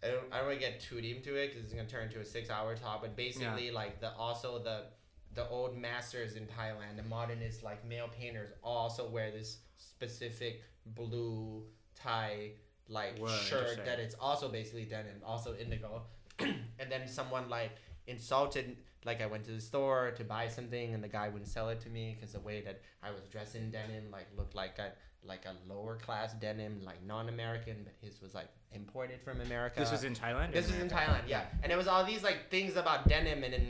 [0.03, 2.05] I don't, I don't want to get too deep into it because it's gonna turn
[2.07, 3.01] into a six-hour talk.
[3.03, 4.85] But basically, like the also the
[5.33, 11.63] the old masters in Thailand, the modernist like male painters also wear this specific blue
[11.95, 12.51] tie
[12.87, 16.03] like Whoa, shirt that it's also basically denim, also indigo.
[16.39, 17.71] and then someone like
[18.07, 21.69] insulted like I went to the store to buy something and the guy wouldn't sell
[21.69, 24.77] it to me because the way that I was dressed in denim like looked like
[24.79, 24.91] a
[25.23, 29.79] like a lower class denim, like non-American, but his was like imported from America.
[29.79, 30.51] This was in Thailand.
[30.51, 31.45] This was in Thailand, yeah.
[31.63, 33.67] And it was all these like things about denim, and then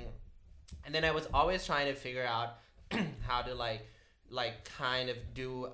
[0.86, 2.58] and then I was always trying to figure out
[3.28, 3.88] how to like
[4.30, 5.70] like kind of do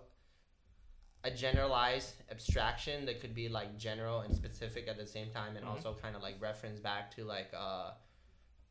[1.24, 5.66] a generalized abstraction that could be like general and specific at the same time, and
[5.66, 5.70] Mhm.
[5.70, 7.92] also kind of like reference back to like uh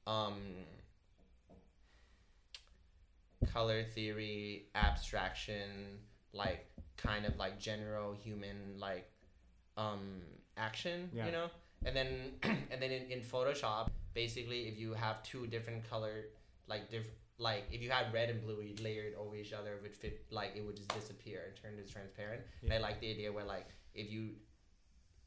[0.08, 0.40] um
[3.52, 5.98] color theory abstraction
[6.32, 9.08] like kind of like general human like
[9.76, 10.20] um
[10.56, 11.26] action Yeah.
[11.26, 11.48] you know
[11.84, 12.08] and then
[12.42, 16.16] and then in, in photoshop basically if you have two different color
[16.66, 17.06] like diff
[17.38, 20.24] like if you had red and blue you'd layered over each other it would fit
[20.30, 22.42] like it would just disappear and turn to transparent.
[22.62, 24.30] And i like the idea where like if you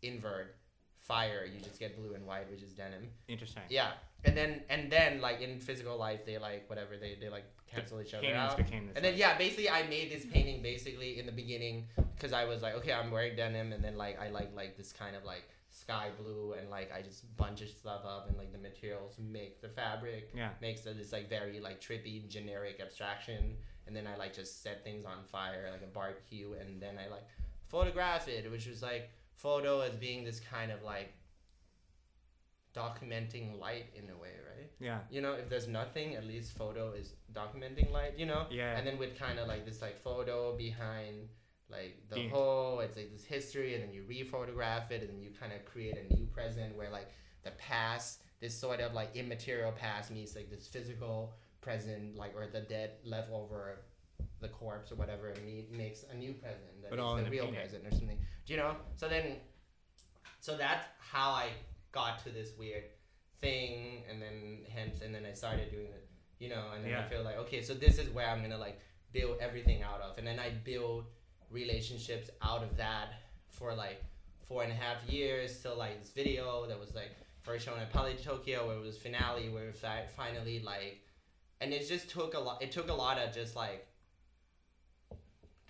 [0.02, 0.56] invert
[0.98, 3.10] fire you just get blue and white which is denim.
[3.28, 3.64] Interesting.
[3.70, 3.92] yeah.
[4.26, 8.02] And then and then like in physical life they like whatever they, they like cancel
[8.02, 8.60] each other out.
[8.60, 12.62] and then yeah, basically I made this painting basically in the beginning because I was
[12.62, 15.44] like, okay, I'm wearing denim, and then like I like like this kind of like
[15.80, 19.62] sky blue, and like I just bunch of stuff up, and like the materials make
[19.62, 20.50] the fabric Yeah.
[20.62, 24.84] makes it this like very like trippy generic abstraction, and then I like just set
[24.84, 27.26] things on fire like a barbecue, and then I like
[27.68, 31.14] photograph it, which was like photo as being this kind of like
[32.76, 34.70] documenting light in a way, right?
[34.80, 35.00] Yeah.
[35.10, 38.46] You know, if there's nothing, at least photo is documenting light, you know?
[38.52, 38.78] Yeah.
[38.78, 41.30] And then with kind of like this like photo behind
[41.72, 45.30] like the whole, it's like this history, and then you re-photograph it, and then you
[45.40, 47.10] kind of create a new present where like
[47.44, 52.48] the past, this sort of like immaterial past meets like this physical present, like or
[52.48, 53.82] the dead left over
[54.42, 57.46] the corpse or whatever, and me- makes a new present that But all the real
[57.46, 57.60] painting.
[57.62, 58.18] present or something.
[58.46, 58.76] Do you know?
[58.96, 59.36] So then,
[60.40, 61.50] so that's how I
[61.92, 62.84] got to this weird
[63.42, 66.06] thing, and then hence, and then I started doing it.
[66.40, 68.80] You know, and then I feel like okay, so this is where I'm gonna like
[69.12, 71.06] build everything out of, and then I build
[71.52, 73.14] relationships out of that
[73.50, 74.04] for like
[74.48, 77.92] four and a half years till like this video that was like first shown at
[77.92, 81.02] Poly Tokyo where it was finale where it was fi- finally like
[81.62, 83.86] and it just took a lot it took a lot of just like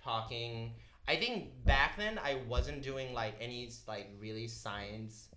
[0.02, 0.72] talking
[1.08, 5.28] I think back then I wasn't doing like any like really science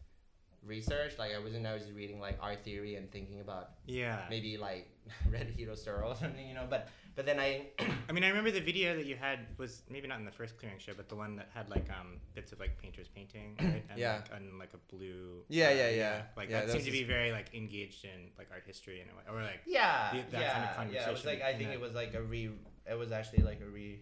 [0.66, 4.20] research like I wasn't I was reading like art theory and thinking about Yeah.
[4.30, 4.90] maybe like
[5.32, 7.68] Red Hito Steyerl or something you know but but then I
[8.10, 10.58] I mean, I remember the video that you had was maybe not in the first
[10.58, 13.84] clearing show, but the one that had like um bits of like painters painting, right?
[13.90, 14.16] And, Yeah.
[14.16, 15.44] Like, and like a blue.
[15.50, 16.22] Yeah, uh, yeah, yeah.
[16.36, 19.08] Like Yeah, that that seemed to be very like engaged in like art history in
[19.10, 21.08] a way, or like Yeah, The- that yeah, kind of yeah.
[21.10, 22.50] It was like I think that- it was like a re.
[22.90, 24.02] It was actually like a re.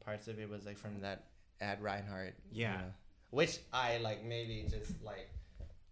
[0.00, 1.24] Parts of it was like from that
[1.60, 2.34] Ad Reinhardt.
[2.52, 2.72] you Yeah.
[2.76, 2.92] know,
[3.30, 5.28] which I like maybe just like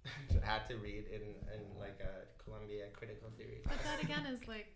[0.43, 3.63] had to read in in like a Columbia critical theory.
[3.65, 4.67] But that again is like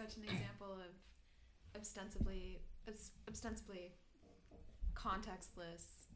[0.00, 2.60] such an example of ostensibly
[3.28, 3.92] ostensibly
[4.94, 6.08] contextless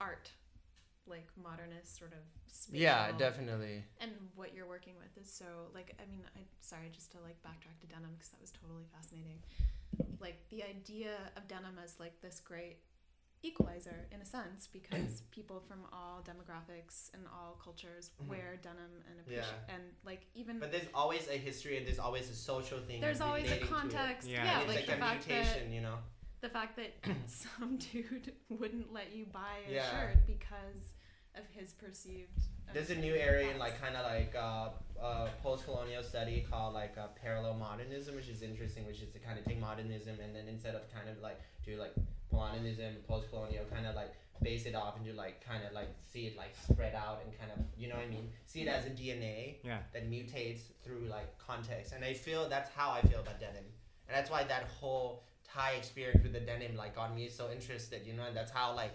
[0.00, 0.30] art,
[1.06, 2.18] like modernist sort of.
[2.48, 3.84] Spatial, yeah, definitely.
[4.00, 5.44] And what you're working with is so
[5.74, 8.86] like I mean I sorry just to like backtrack to denim because that was totally
[8.94, 9.40] fascinating.
[10.20, 12.78] Like the idea of denim as like this great
[13.48, 18.28] equalizer in a sense because people from all demographics and all cultures Mhm.
[18.28, 19.74] wear denim and appreciate Yeah.
[19.74, 23.00] and like even But there's always a history and there's always a social thing.
[23.00, 23.78] there's always a relating to it.
[23.78, 24.44] context Yeah.
[24.44, 25.98] yeah, And it's like, like, the a fact mutation, that you know.
[26.40, 26.92] the fact that
[27.26, 29.90] some dude wouldn't let you buy a Yeah.
[29.90, 30.84] shirt because
[31.36, 34.68] of his perceived There's a new area in like kind of like uh,
[35.02, 39.38] uh, post-colonial study called like uh, parallel modernism, which is interesting, which is to kind
[39.38, 41.94] of take modernism and then instead of kind of like do like
[42.32, 46.36] modernism, post-colonial, kind of like base it off into like kind of like see it
[46.36, 48.90] like spread out and kind of you know what I mean, see it as a
[48.90, 49.78] DNA yeah.
[49.92, 53.64] that mutates through like context, and I feel that's how I feel about denim,
[54.08, 58.02] and that's why that whole Thai experience with the denim like got me so interested,
[58.06, 58.94] you know, and that's how like,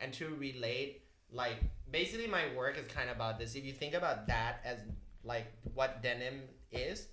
[0.00, 1.56] and to relate like
[1.90, 3.54] basically my work is kind of about this.
[3.54, 4.78] If you think about that as
[5.24, 7.08] like what denim is,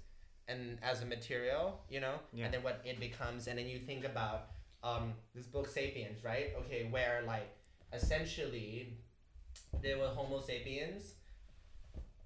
[0.47, 2.45] and as a material, you know, Yeah.
[2.45, 4.49] and then what it becomes, and then you think about
[4.83, 6.53] um, this book *Sapiens*, right?
[6.59, 7.49] Okay, where like
[7.91, 8.97] essentially
[9.81, 11.15] there were Homo sapiens.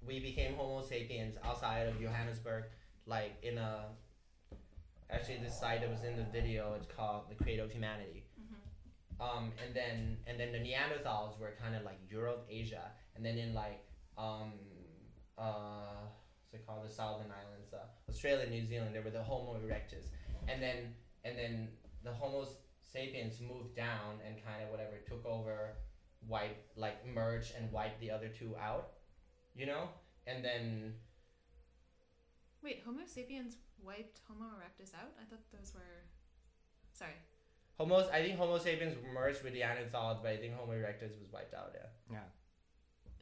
[0.06, 2.64] We became Homo sapiens outside of Johannesburg,
[3.06, 3.86] like in a.
[5.10, 8.19] Actually, this site that was in the video, it's called the Cradle of Humanity.
[9.20, 13.38] Um, and then and then the Neanderthals were kind of like Europe, Asia, and then
[13.38, 13.84] in like
[14.16, 14.52] um,
[15.38, 16.08] uh,
[16.50, 20.06] what's it called, the Southern Islands, uh, Australia, New Zealand, there were the Homo erectus,
[20.48, 21.68] and then and then
[22.02, 22.46] the Homo
[22.82, 25.76] sapiens moved down and kind of whatever took over,
[26.26, 28.92] wipe like merged and wiped the other two out,
[29.54, 29.88] you know,
[30.26, 30.94] and then
[32.62, 35.12] Wait, Homo sapiens wiped Homo erectus out?
[35.16, 36.04] I thought those were.
[36.92, 37.16] Sorry.
[37.80, 38.06] Homo.
[38.12, 41.54] I think Homo sapiens merged with the Neanderthals, but I think Homo erectus was wiped
[41.54, 41.72] out.
[41.74, 41.86] Yeah.
[42.10, 42.18] Yeah.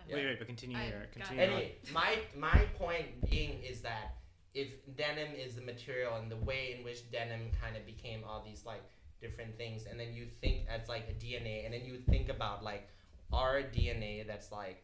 [0.09, 0.15] Yeah.
[0.17, 1.43] Wait, wait, but continue I your continue.
[1.43, 4.17] Anyway, my my point being is that
[4.55, 8.43] if denim is the material and the way in which denim kind of became all
[8.45, 8.83] these like
[9.21, 12.65] different things, and then you think as like a DNA, and then you think about
[12.65, 12.89] like
[13.33, 14.83] our DNA that's like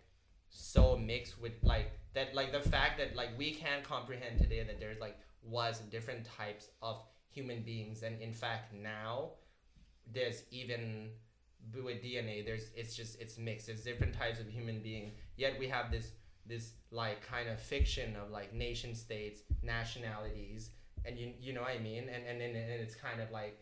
[0.50, 4.78] so mixed with like that like the fact that like we can't comprehend today that
[4.78, 9.30] there's like was different types of human beings, and in fact now
[10.12, 11.10] there's even
[11.72, 13.68] with DNA, there's it's just it's mixed.
[13.68, 15.12] It's different types of human being.
[15.36, 16.12] Yet we have this
[16.46, 20.70] this like kind of fiction of like nation states, nationalities,
[21.04, 22.04] and you you know what I mean.
[22.08, 23.58] And and and, and it's kind of like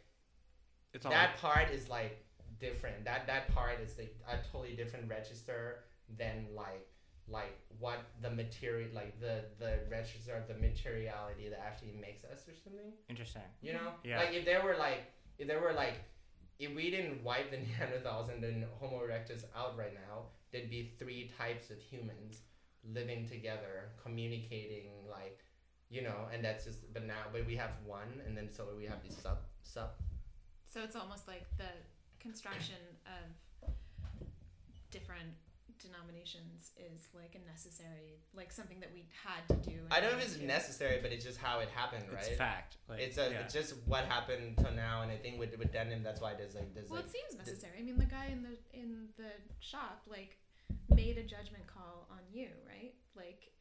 [0.93, 2.25] It's all that part is like
[2.61, 3.05] different.
[3.05, 5.85] That that part is like a totally different register
[6.19, 6.87] than like
[7.29, 12.47] like what the material like the the register of the materiality that actually makes us
[12.49, 12.93] or something.
[13.09, 13.43] interesting.
[13.61, 13.93] You know?
[14.05, 14.19] Yeah.
[14.19, 15.05] Like if there were like
[15.39, 15.95] if there were like
[16.63, 20.93] if we didn't wipe the Neanderthals and then Homo erectus out right now, there'd be
[20.99, 22.43] three types of humans
[22.95, 25.41] living together, communicating like
[25.91, 28.87] you know, and that's just but now but we have one and then so we
[28.87, 29.91] have these sub sub.
[30.73, 31.73] So it's almost like the
[32.19, 33.69] construction of
[34.91, 35.35] different
[35.83, 39.77] denominations is like a necessary, like something that we had to do.
[39.91, 42.25] I don't know if it's necessary, but it's just how it happened, right?
[42.27, 42.77] It's fact.
[42.89, 43.41] Like, it's a yeah.
[43.41, 46.55] it's just what happened till now, and I think with with denim, that's why there's
[46.55, 47.75] like there's Well, like it seems necessary.
[47.79, 50.39] I mean, the guy in the in the shop like
[50.89, 52.95] made a judgment call on you, right?
[53.17, 53.53] Like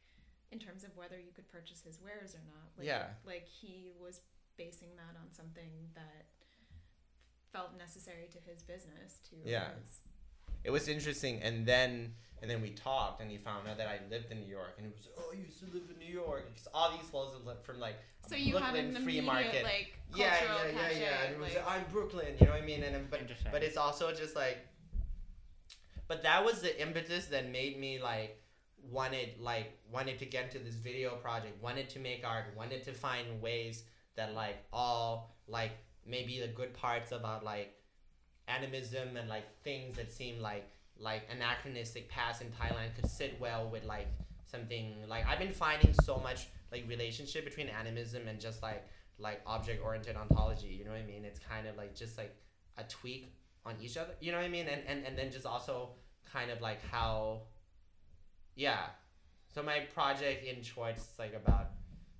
[0.52, 2.68] in terms of whether you could purchase his wares or not.
[2.76, 3.16] Like, Yeah.
[3.26, 4.20] Like he was
[4.56, 6.28] basing that on something that
[7.52, 9.18] felt necessary to his business.
[9.30, 9.74] To Yeah.
[9.80, 10.00] his,
[10.64, 14.00] it was interesting, and then and then we talked, and he found out that I
[14.10, 16.48] lived in New York, and he was oh, you used to live in New York,
[16.52, 17.96] because all these clothes are from like
[18.28, 19.64] so you had Brooklyn an free immediate market.
[19.64, 21.22] like yeah, yeah, yeah, cachet, yeah.
[21.24, 22.82] And it was like- I'm Brooklyn, you know what I mean?
[22.82, 23.20] And but
[23.50, 24.58] but it's also just like,
[26.08, 28.38] but that was the impetus that made me like
[28.90, 32.92] wanted like wanted to get into this video project, wanted to make art, wanted to
[32.92, 33.84] find ways
[34.16, 35.72] that like all like
[36.06, 37.74] maybe the good parts about like
[38.48, 43.68] animism and like things that seem like like anachronistic past in Thailand could sit well
[43.68, 44.08] with like
[44.44, 48.84] something like I've been finding so much like relationship between animism and just like
[49.18, 51.24] like object oriented ontology you know what I mean?
[51.24, 52.34] It's kind of like just like
[52.78, 54.66] a tweak on each other you know what I mean?
[54.68, 55.90] And and, and then just also
[56.30, 57.42] kind of like how
[58.54, 58.86] yeah.
[59.54, 61.70] So my project in is like about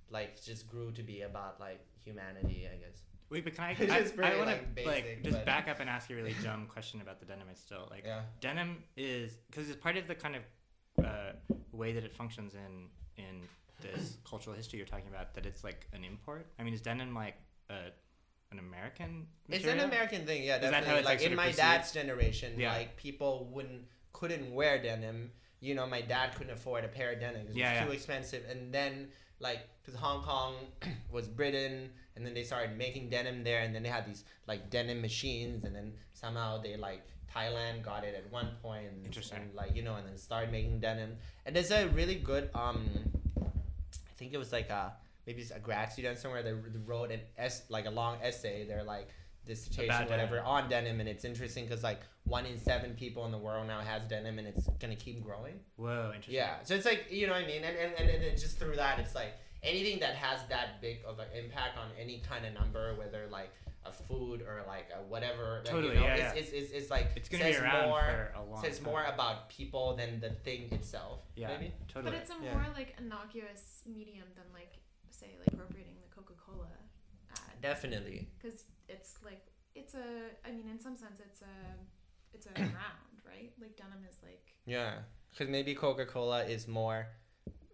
[0.09, 3.01] like just grew to be about like humanity I guess
[3.33, 3.69] Wait, but can I?
[3.89, 6.35] I, I want like, to like just but- back up and ask you a really
[6.43, 7.47] dumb question about the denim.
[7.51, 11.31] It's still like yeah denim is because it's part of the kind of uh,
[11.71, 13.41] way that it functions in in
[13.81, 15.33] this cultural history you're talking about.
[15.33, 16.45] That it's like an import.
[16.59, 17.33] I mean, is denim like
[17.71, 17.89] a,
[18.51, 19.25] an American?
[19.49, 20.57] It's an American thing, yeah.
[20.57, 20.91] Is that Definitely.
[20.91, 21.57] how it's, like like, in my perceived?
[21.57, 22.73] dad's generation, Yeah.
[22.73, 25.31] like people wouldn't couldn't wear denim.
[25.59, 27.85] You know, my dad couldn't afford a pair of denim Yeah, it was yeah.
[27.85, 28.43] too expensive.
[28.47, 29.07] And then
[29.43, 30.55] like because Hong Kong
[31.11, 34.69] was Britain, and then they started making denim there, and then they had these like
[34.69, 37.03] denim machines, and then somehow they like
[37.35, 39.39] Thailand got it at one point, and, Interesting.
[39.39, 41.17] and like you know, and then started making denim.
[41.45, 42.87] And there's a really good um,
[43.37, 44.93] I think it was like a
[45.27, 48.65] maybe it's a grad student somewhere that wrote an s like a long essay.
[48.65, 49.09] They're like
[49.45, 50.47] dissertation, About whatever, denim.
[50.51, 53.79] on denim, and it's interesting because like one in seven people in the world now
[53.81, 55.59] has denim, and it's gonna keep growing.
[55.75, 56.35] Whoa, interesting.
[56.35, 58.57] Yeah, so it's like you know what I mean, and and, and, and it just
[58.59, 62.45] through that, it's like anything that has that big of an impact on any kind
[62.45, 63.51] of number, whether like
[63.85, 66.89] a food or like a whatever, like, Totally, you know, yeah, it's, It's, it's, it's
[66.89, 68.85] like It's gonna be says around more for a long says time.
[68.85, 71.19] more about people than the thing itself.
[71.35, 71.73] Yeah, maybe.
[71.89, 72.11] totally.
[72.11, 72.53] But it's a Yeah.
[72.53, 74.71] more like innocuous medium than like
[75.09, 76.67] say like appropriating the Coca Cola
[77.31, 78.29] ad Definitely.
[78.41, 83.19] because it's like it's a I mean in some sense it's a it's a round
[83.25, 84.93] right like denim is like Yeah,
[85.31, 87.07] because maybe Coca Cola is more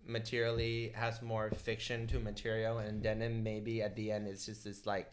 [0.05, 4.85] materially has more fiction to material, and denim maybe at the end is just this
[4.85, 5.11] like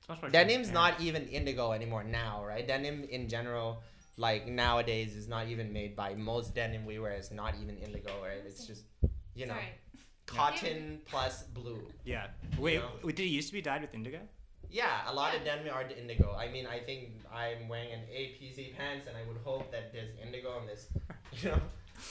[0.00, 0.98] It's much more denim's transparent.
[0.98, 2.66] not even indigo anymore now, right?
[2.66, 3.82] Denim in general,
[4.16, 8.12] like nowadays, is not even made by most denim we wear is not even indigo,
[8.22, 8.42] right?
[8.44, 8.84] It's just
[9.34, 9.78] you know sorry
[10.26, 11.80] cotton plus blue.
[12.04, 12.28] Yeah.
[12.58, 12.88] Wait, know?
[13.02, 14.20] wait, did it used to be dyed with indigo?
[14.72, 15.56] Yeah, a lot of Yeah.
[15.56, 16.32] denim are indigo.
[16.34, 17.00] I mean, I think
[17.30, 20.88] I'm wearing an APC pants, and I would hope that there's indigo in this.
[21.32, 21.62] You know.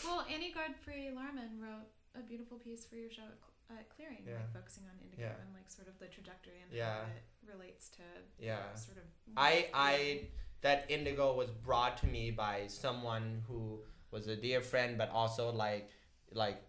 [0.04, 1.86] well Annie Godfrey Larmon wrote
[2.16, 4.34] a beautiful piece for your show at, Cl- at Clearing Yeah.
[4.38, 5.36] like focusing on indigo Yeah.
[5.46, 8.02] and like sort of the trajectory and how it relates to
[8.40, 8.74] Yeah.
[8.74, 9.04] sort of
[9.38, 10.28] I I
[10.62, 15.52] that indigo was brought to me by someone who was a dear friend, but also
[15.52, 15.90] like
[16.32, 16.60] like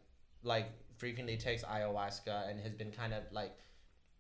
[0.43, 3.57] like frequently takes ayahuasca and has been kind of like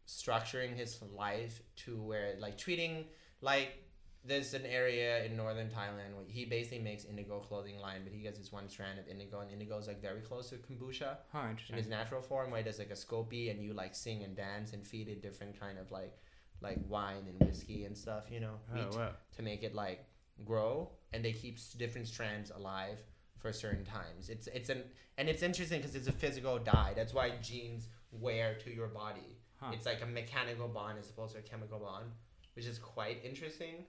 [0.06, 3.04] structuring his life to where like treating
[3.40, 3.78] like
[4.24, 8.20] there's an area in northern Thailand where he basically makes indigo clothing line, but he
[8.20, 11.40] gets this one strand of indigo, and indigo is like very close to kombucha Huh,
[11.44, 11.78] in interesting.
[11.78, 14.72] its natural form, where it does like a SCOBY, and you like sing and dance
[14.74, 16.16] and feed it different kind of like
[16.60, 19.10] like wine and whiskey and stuff, you know, Oh, wow.
[19.36, 20.04] to make it like
[20.44, 22.98] grow, and they keep different strands alive
[23.40, 24.28] for certain times.
[24.28, 24.84] It's it's an
[25.18, 26.92] and it's interesting because it's a physical dye.
[26.94, 29.31] That's why jeans wear to your body.
[29.62, 29.70] Huh.
[29.72, 32.06] It's like a mechanical bond as opposed to a chemical bond,
[32.56, 33.84] which is quite interesting.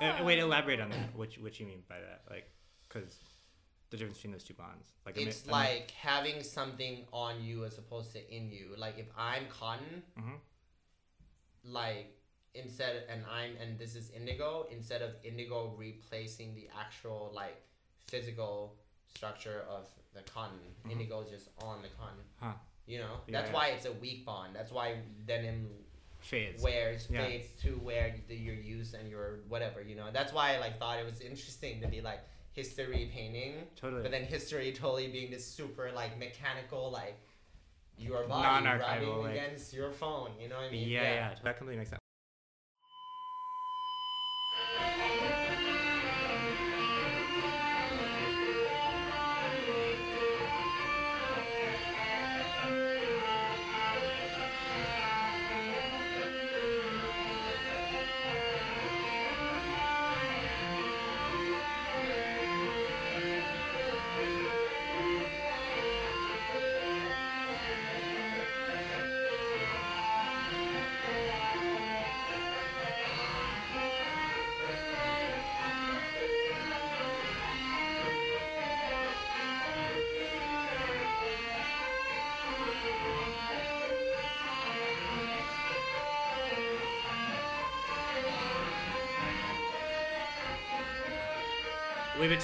[0.00, 1.14] Uh, wait, elaborate on that.
[1.16, 2.22] What you, what you mean by that?
[2.30, 2.48] Like,
[2.88, 3.18] because
[3.90, 4.86] the difference between those two bonds.
[5.04, 8.74] Like, a mi- It's mi- like having something on you as opposed to in you.
[8.76, 10.38] Like if I'm cotton, Mhm.
[11.64, 12.16] like
[12.54, 17.60] instead and I'm and this is indigo, instead of indigo replacing the actual like
[18.06, 18.76] physical
[19.14, 20.92] structure of the cotton, Mhm.
[20.92, 22.24] indigo is just on the cotton.
[22.40, 22.52] Huh.
[22.86, 23.20] You know?
[23.26, 24.54] Yeah, That's why it's a weak bond.
[24.54, 25.68] That's why denim
[26.20, 26.62] fades.
[26.62, 27.24] wears Yeah.
[27.24, 30.08] fades to where your use and your whatever, you know.
[30.12, 32.20] That's why I like thought it was interesting to be like
[32.52, 33.54] history painting.
[33.76, 34.02] Totally.
[34.02, 37.18] But then history totally being this super like mechanical like
[37.98, 40.30] your body rubbing like- against your phone.
[40.40, 40.88] You know what I mean?
[40.88, 42.00] yeah, yeah, That completely makes sense.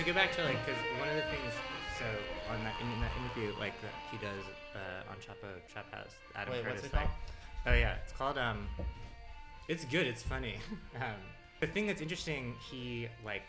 [0.02, 1.52] To go back to like, because one of the things,
[1.98, 2.04] so
[2.52, 4.42] on that in that interview, like that he does
[4.74, 7.66] uh, on Chapo Trap House, Adam Wait, Curtis, what's it like, called?
[7.66, 8.66] oh yeah, it's called um,
[9.68, 10.56] it's good, it's funny.
[10.96, 11.20] um,
[11.60, 13.42] the thing that's interesting, he like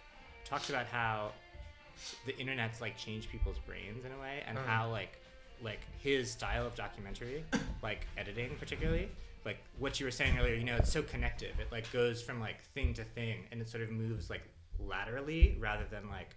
[0.46, 1.32] talks about how
[2.26, 4.68] the internet's like changed people's brains in a way, and Uh-huh.
[4.68, 5.18] how like
[5.64, 7.44] like his style of documentary,
[7.82, 9.10] like editing particularly,
[9.46, 11.60] like what you were saying earlier, you know, it's so connective.
[11.60, 14.44] It like goes from like thing to thing, and it sort of moves like
[14.80, 16.36] laterally rather than like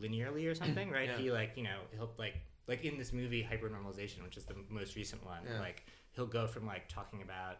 [0.00, 1.08] linearly or something, right?
[1.10, 1.18] Yeah.
[1.18, 2.34] He like you know he'll like
[2.68, 5.60] like in this movie Hypernormalization, which is the most recent one, Yeah.
[5.60, 7.58] like he'll go from like talking about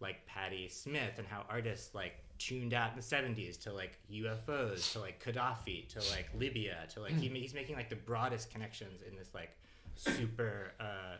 [0.00, 4.92] like Patti Smith and how artists like tuned out in the 70s to like UFOs
[4.92, 9.02] to like Gaddafi to like Libya to like he, he's making like the broadest connections
[9.08, 9.50] in this like
[9.96, 11.16] super uh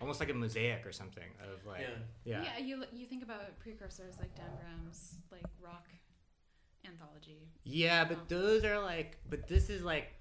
[0.00, 1.86] almost like a mosaic or something of like
[2.24, 5.86] yeah, Yeah, you you think about precursors like Dan Graham's like rock
[6.86, 7.48] anthology.
[7.64, 10.12] Yeah, but those are like, but this is like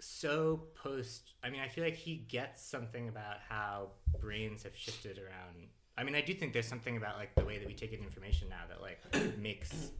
[0.00, 1.34] so post.
[1.42, 3.88] I mean, I feel like he gets something about how
[4.20, 5.68] brains have shifted around.
[5.96, 8.00] I mean, I do think there's something about like the way that we take in
[8.00, 9.00] information now that like
[9.38, 9.90] makes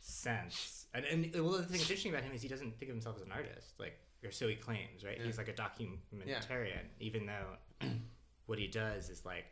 [0.00, 0.86] sense.
[0.94, 3.16] And and well, the thing that's interesting about him is he doesn't think of himself
[3.16, 5.18] as an artist, like or so he claims, right?
[5.18, 5.26] Yeah.
[5.26, 7.86] He's like a documentarian, even though
[8.46, 9.44] what he does is like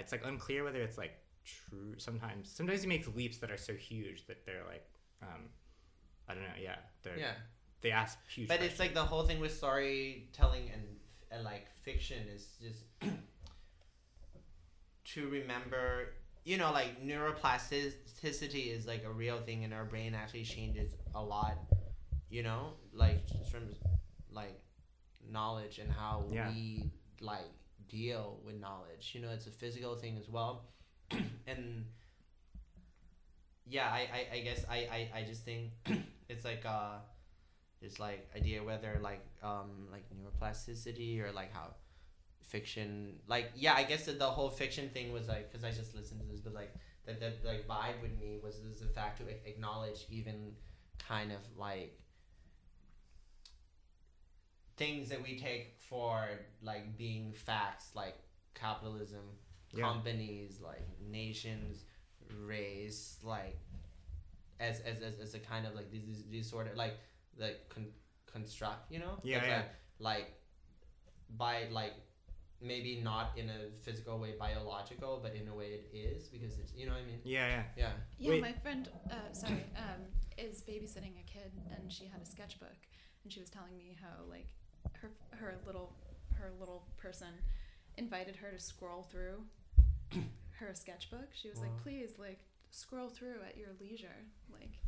[0.00, 1.12] it's like unclear whether it's like
[1.44, 1.94] true.
[1.98, 4.86] Sometimes, sometimes he makes leaps that are so huge that they're like,
[5.32, 5.42] um,
[6.28, 6.58] I don't know.
[6.60, 7.34] Yeah, they're Yeah.
[7.80, 8.48] they ask huge.
[8.48, 10.82] But it's like the whole thing with storytelling and
[11.30, 12.84] and like fiction is just
[15.04, 16.14] to remember
[16.44, 21.22] you know like neuroplasticity is like a real thing and our brain actually changes a
[21.22, 21.58] lot
[22.30, 23.62] you know like from
[24.30, 24.60] like
[25.30, 26.48] knowledge and how Yeah.
[26.50, 27.50] we like
[27.88, 30.64] deal with knowledge you know it's a physical thing as well
[31.46, 31.84] and
[33.66, 35.70] yeah I, I i guess i i, I just think
[36.28, 36.98] it's like uh
[37.82, 41.74] this like idea whether like um like neuroplasticity or like how
[42.42, 45.94] fiction like yeah i guess that the whole fiction thing was like because i just
[45.94, 46.74] listened to this but like
[47.06, 50.52] that that like vibe with me was is the fact to acknowledge even
[50.98, 51.98] kind of like
[54.76, 56.28] things that we take for
[56.62, 58.16] like being facts like
[58.54, 59.20] capitalism
[59.72, 59.82] Yeah.
[59.90, 61.84] companies like nations
[62.46, 63.58] race like
[64.60, 66.98] as as, as, as a kind of like these, these, these sort of like
[67.38, 67.92] like con-
[68.26, 69.56] construct you know Yeah, It's yeah.
[69.56, 69.68] like,
[69.98, 70.34] like
[71.36, 71.94] by like
[72.60, 76.72] maybe not in a physical way biological but in a way it is because it's
[76.74, 77.62] you know what i mean yeah, yeah.
[77.76, 78.40] yeah Yeah, Wait.
[78.40, 80.00] my friend, uh, sorry, um,
[80.38, 82.78] is babysitting a kid, and she had a sketchbook,
[83.22, 84.48] and she was telling me how like
[85.00, 85.92] her her little
[86.38, 87.28] her little person
[87.98, 89.42] invited her to scroll through
[90.58, 91.28] her sketchbook.
[91.34, 91.64] She was Wow.
[91.64, 92.40] like, "Please, like
[92.70, 94.78] scroll through at your leisure," like,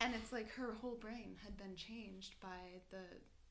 [0.00, 3.02] and it's like her whole brain had been changed by the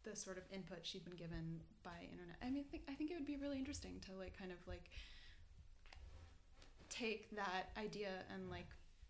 [0.04, 2.38] the sort of input she'd been given by internet.
[2.42, 4.58] I mean, I think, I think it would be really interesting to like kind of
[4.66, 4.90] like
[6.90, 8.68] take that idea and like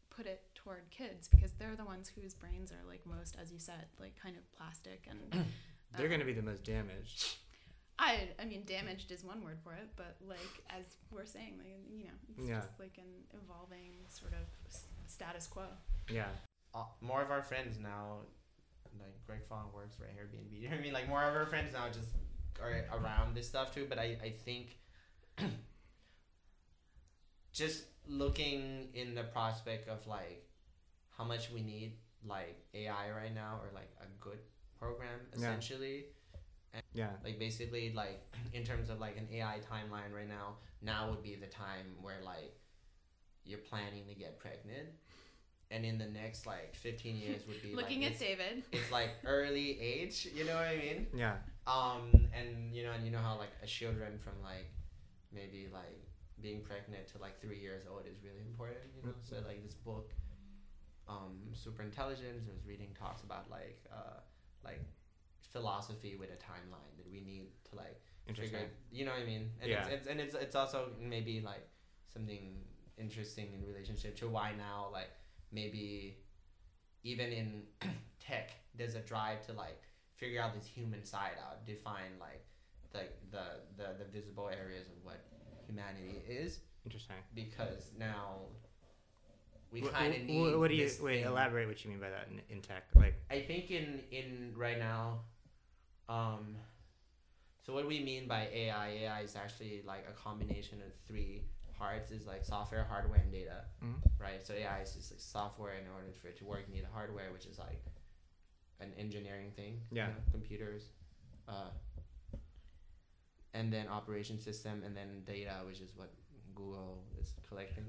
[0.09, 3.59] put it toward kids because they're the ones whose brains are like most, as you
[3.59, 5.45] said, like kind of plastic and.
[5.97, 7.37] They're um, going to be the most damaged.
[8.01, 11.67] I I mean, damaged is one word for it, but like as we're saying, like
[11.91, 12.61] you know, it's Yeah.
[12.61, 13.11] just like an
[13.43, 15.65] evolving sort of s- status quo.
[16.09, 16.29] Yeah.
[16.73, 18.19] uh, more of our friends now,
[18.99, 20.51] like Greg Fong works for Airbnb.
[20.61, 20.93] You know what I mean?
[20.93, 22.09] Like more of our friends now just
[22.61, 23.85] are around this stuff too.
[23.89, 24.77] But I, I think
[27.51, 30.45] just looking in the prospect of like
[31.17, 31.93] how much we need
[32.25, 34.39] like AI right now or like a good
[34.77, 35.55] program Yeah.
[36.73, 36.93] Essentially.
[36.93, 37.09] Yeah.
[37.23, 38.21] Like basically like
[38.53, 42.17] in terms of like an AI timeline right now, now would be the time where
[42.23, 42.55] like
[43.45, 44.89] you're planning to get pregnant.
[45.71, 48.91] And in the next like 15 years would be Looking like, at it's, David, it's
[48.91, 51.07] like early age, you know what I mean?
[51.15, 51.35] Yeah.
[51.67, 54.71] Um, and you know, and you know how like a children from like
[55.31, 56.09] maybe like
[56.41, 59.13] being pregnant to like three years old is really important, you know.
[59.21, 60.11] So like this book,
[61.07, 64.21] um, Super Intelligence, I was reading talks about like uh,
[64.63, 64.81] like
[65.51, 68.01] philosophy with a timeline that we need to like
[68.35, 68.69] figure.
[68.91, 69.51] You know what I mean?
[69.61, 69.85] And Yeah.
[69.87, 71.67] it's, it's and it's it's also maybe like
[72.13, 72.61] something
[72.97, 75.09] interesting in relationship to why now like
[75.51, 76.17] maybe
[77.03, 77.63] even in
[78.19, 79.81] tech there's a drive to like
[80.15, 82.43] figure out this human side out define like
[82.91, 83.45] the the
[83.77, 85.25] the, the visible areas of what
[85.65, 87.15] humanity is Interesting.
[87.33, 88.35] because now
[89.71, 91.17] we kind of need What do you wait?
[91.21, 91.25] thing.
[91.25, 92.85] Elaborate what you mean by that in, in tech.
[92.95, 93.15] Like.
[93.29, 95.19] I think in in right now,
[96.09, 96.55] um,
[97.65, 101.43] so what we mean by AI, AI is actually like a combination of three
[101.77, 102.11] parts.
[102.11, 104.01] Is like software, hardware, and data, Mhm.
[104.19, 104.45] right?
[104.45, 105.73] So AI is just like software.
[105.73, 107.83] In order for it to work, you need hardware, which is like
[108.79, 109.81] an engineering thing.
[109.91, 110.07] you Yeah.
[110.07, 110.89] know, computers,
[111.47, 111.69] uh,
[113.53, 116.11] and then operation system, and then data, which is what
[116.55, 117.85] Google is collecting.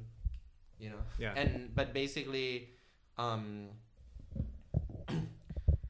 [0.79, 1.35] You know Yeah.
[1.37, 2.71] and but basically
[3.19, 3.69] um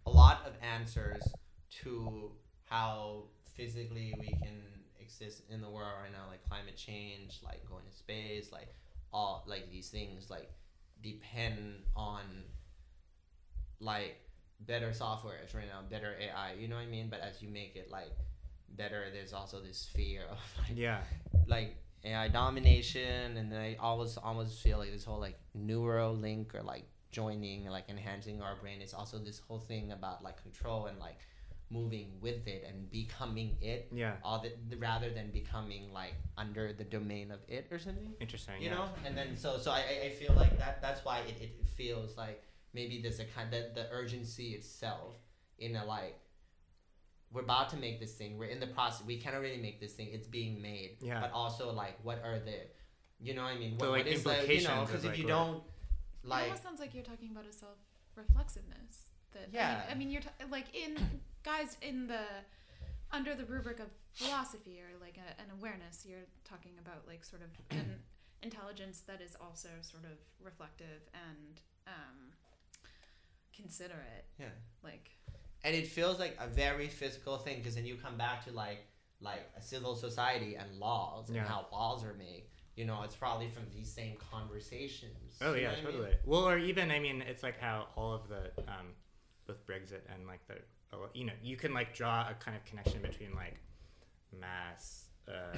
[0.07, 1.23] a lot of answers
[1.71, 2.31] to
[2.65, 3.25] how
[3.57, 4.61] physically we can
[5.01, 8.75] exist in the world right now like climate change like going to space like
[9.13, 10.51] all like these things like
[11.03, 12.23] depend on
[13.81, 14.17] like
[14.67, 17.77] better softwares right now better ai you know what i mean but as you make
[17.77, 18.13] it like
[18.77, 21.01] better there's also this fear of like Yeah.
[21.47, 26.63] like AI domination, and then I always almost feel like this whole like Neuralink or
[26.63, 30.99] like joining, like enhancing our brain is also this whole thing about like control and
[30.99, 31.19] like
[31.71, 34.15] moving with it and becoming it, Yeah.
[34.25, 38.13] all the, rather than becoming like under the domain of it or something.
[38.21, 38.55] Interesting.
[38.61, 38.75] You yeah.
[38.75, 41.69] know, and then so so I, I- I feel like that that's why it, it
[41.77, 42.43] feels like
[42.75, 45.15] maybe there's a kind of the urgency itself
[45.59, 46.19] in a like
[47.33, 49.93] we're about to make this thing we're in the process we can't really make this
[49.93, 51.21] thing it's being made Yeah.
[51.21, 52.57] but also like what are the
[53.21, 55.05] you know what i mean The, like, what is the you implications know of, because
[55.05, 55.63] if like, you don't
[56.25, 57.77] it almost sounds like you're talking about a self
[58.17, 59.10] reflexiveness.
[59.33, 59.69] That Yeah.
[59.69, 60.97] I mean, I mean you're t- like in
[61.45, 62.23] guys in the
[63.13, 66.05] under the rubric of philosophy or like a, an awareness.
[66.07, 67.95] You're talking about like sort of an
[68.43, 72.33] intelligence that is also sort of reflective and um,
[73.55, 74.25] considerate.
[74.39, 74.47] yeah
[74.83, 75.11] Like
[75.65, 78.87] and it feels like a very physical thing because then you come back to like
[79.21, 83.49] like a civil society and laws and how laws are made you know it's probably
[83.49, 85.85] from these same conversations Oh yeah, what I mean?
[85.93, 86.15] totally.
[86.25, 88.89] Well, or even I mean, it's like how all of the um,
[89.51, 90.57] both Brexit and like the
[91.15, 93.57] you know you can like draw a kind of connection between like
[94.39, 95.07] mass.
[95.29, 95.57] Uh,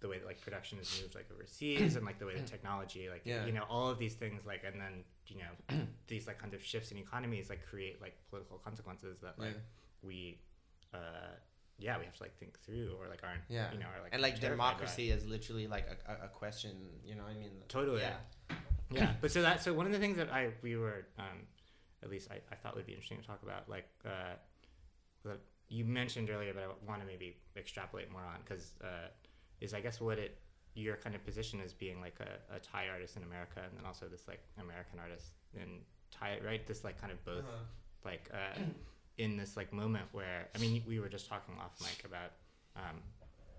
[0.00, 3.08] the way that like production is moved like overseas and like the way that technology
[3.08, 3.46] like Yeah.
[3.46, 5.76] you know all of these things like and then you know
[6.08, 10.08] these like kind of shifts in economies like create like political consequences that like Yeah.
[10.08, 10.40] we
[10.92, 10.98] uh
[11.78, 13.72] yeah we have to like think through or like aren't Yeah.
[13.72, 16.72] you know are like and like democracy is literally like a, a, question
[17.04, 18.00] you know i mean Totally.
[18.00, 18.56] yeah
[18.90, 21.46] yeah but so that so one of the things that i we were um
[22.02, 24.34] at least i, I thought would be interesting to talk about like uh
[25.68, 29.08] you mentioned earlier but i want to maybe extrapolate more on because uh
[29.60, 30.38] is i guess what it
[30.74, 33.84] your kind of position as being like a, a thai artist in america and then
[33.86, 35.80] also this like american artist in
[36.10, 37.64] thai right this like kind of both Uh-huh.
[38.04, 38.58] like uh
[39.18, 42.32] in this like moment where i mean we were just talking off mic about
[42.76, 42.96] um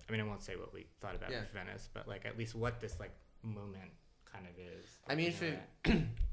[0.07, 1.41] i mean i won't say what we thought about Yeah.
[1.53, 3.11] venice but like at least what this like
[3.43, 3.91] moment
[4.31, 5.97] kind of is I mean, know, that-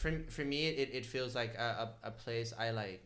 [0.00, 3.02] for, for me it, it feels like a, a, a place i like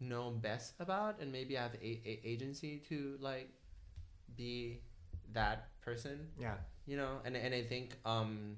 [0.00, 3.50] know best about and maybe I have a, a agency to like
[4.36, 4.80] be
[5.32, 6.54] that person yeah
[6.86, 8.56] you know and, and i think um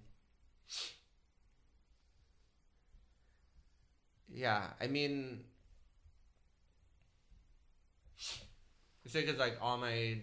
[4.33, 5.45] yeah, I mean,
[9.05, 10.18] it's because like all my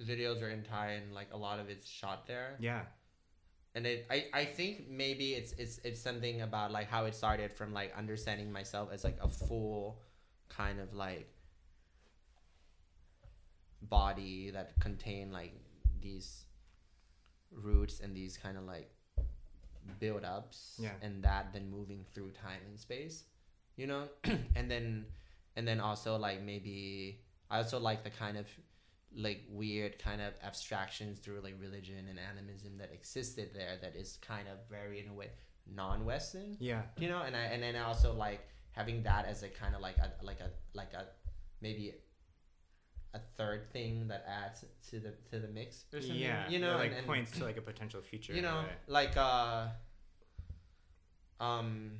[0.00, 2.56] videos are in Thai and like a lot of it's shot there.
[2.60, 2.82] Yeah.
[3.74, 7.52] And it I, I think maybe it's it's it's something about like how it started
[7.52, 10.00] from like understanding myself as like a full
[10.48, 11.28] kind of like
[13.82, 15.52] body that contain like
[16.00, 16.44] these
[17.50, 18.90] roots and these kind of like
[19.98, 20.90] build ups Yeah.
[21.02, 23.24] and that then moving through time and space
[23.76, 24.04] you know
[24.56, 25.06] and then
[25.56, 27.20] and then also like maybe
[27.50, 28.46] i also like the kind of
[29.16, 34.18] like weird kind of abstractions through like religion and animism that existed there that is
[34.26, 35.28] kind of very in a way
[35.72, 36.82] non-western Yeah.
[36.98, 38.40] you know and i and then also like
[38.72, 41.06] having that as a kind of like a like a like a
[41.60, 41.94] maybe
[43.14, 46.48] a third thing that adds to the to the mix or something Yeah.
[46.48, 48.32] you know like and, and, points to like a potential future.
[48.32, 49.66] you know like uh
[51.40, 51.92] um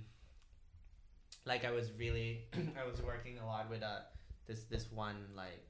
[1.44, 2.46] like i was really
[2.82, 4.00] i was working a lot with uh
[4.46, 5.68] this this one like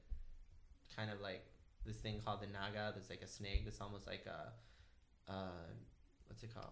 [0.95, 1.45] kind of like
[1.85, 5.67] this thing called the naga that's like a snake that's almost like a uh
[6.27, 6.71] what's it called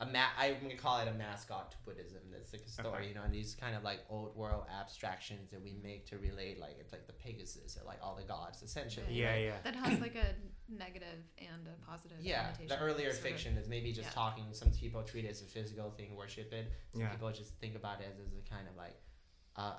[0.00, 3.08] a ma- i'm gonna call it a mascot to buddhism that's like a story Okay.
[3.08, 6.60] you know and these kind of like old world abstractions that we make to relate
[6.60, 9.44] like it's like the pegasus or like all the gods essentially Yeah, right?
[9.44, 9.52] yeah.
[9.64, 10.34] That has like a
[10.68, 12.18] negative and a positive.
[12.20, 13.22] Yeah, connotation, the earlier sort of.
[13.22, 14.14] fiction is maybe just yeah.
[14.22, 14.44] talking.
[14.52, 16.72] Some people treat it as a physical thing, worship it.
[16.92, 17.08] Some Yeah.
[17.08, 18.98] people just think about it as, as a kind of like
[19.56, 19.74] uh,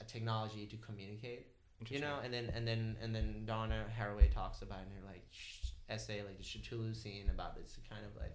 [0.00, 1.48] a technology to communicate.
[1.88, 5.24] You know, and then and then and then Donna Haraway talks about in her like
[5.30, 8.34] sh- essay like the Chthulucene about this kind of like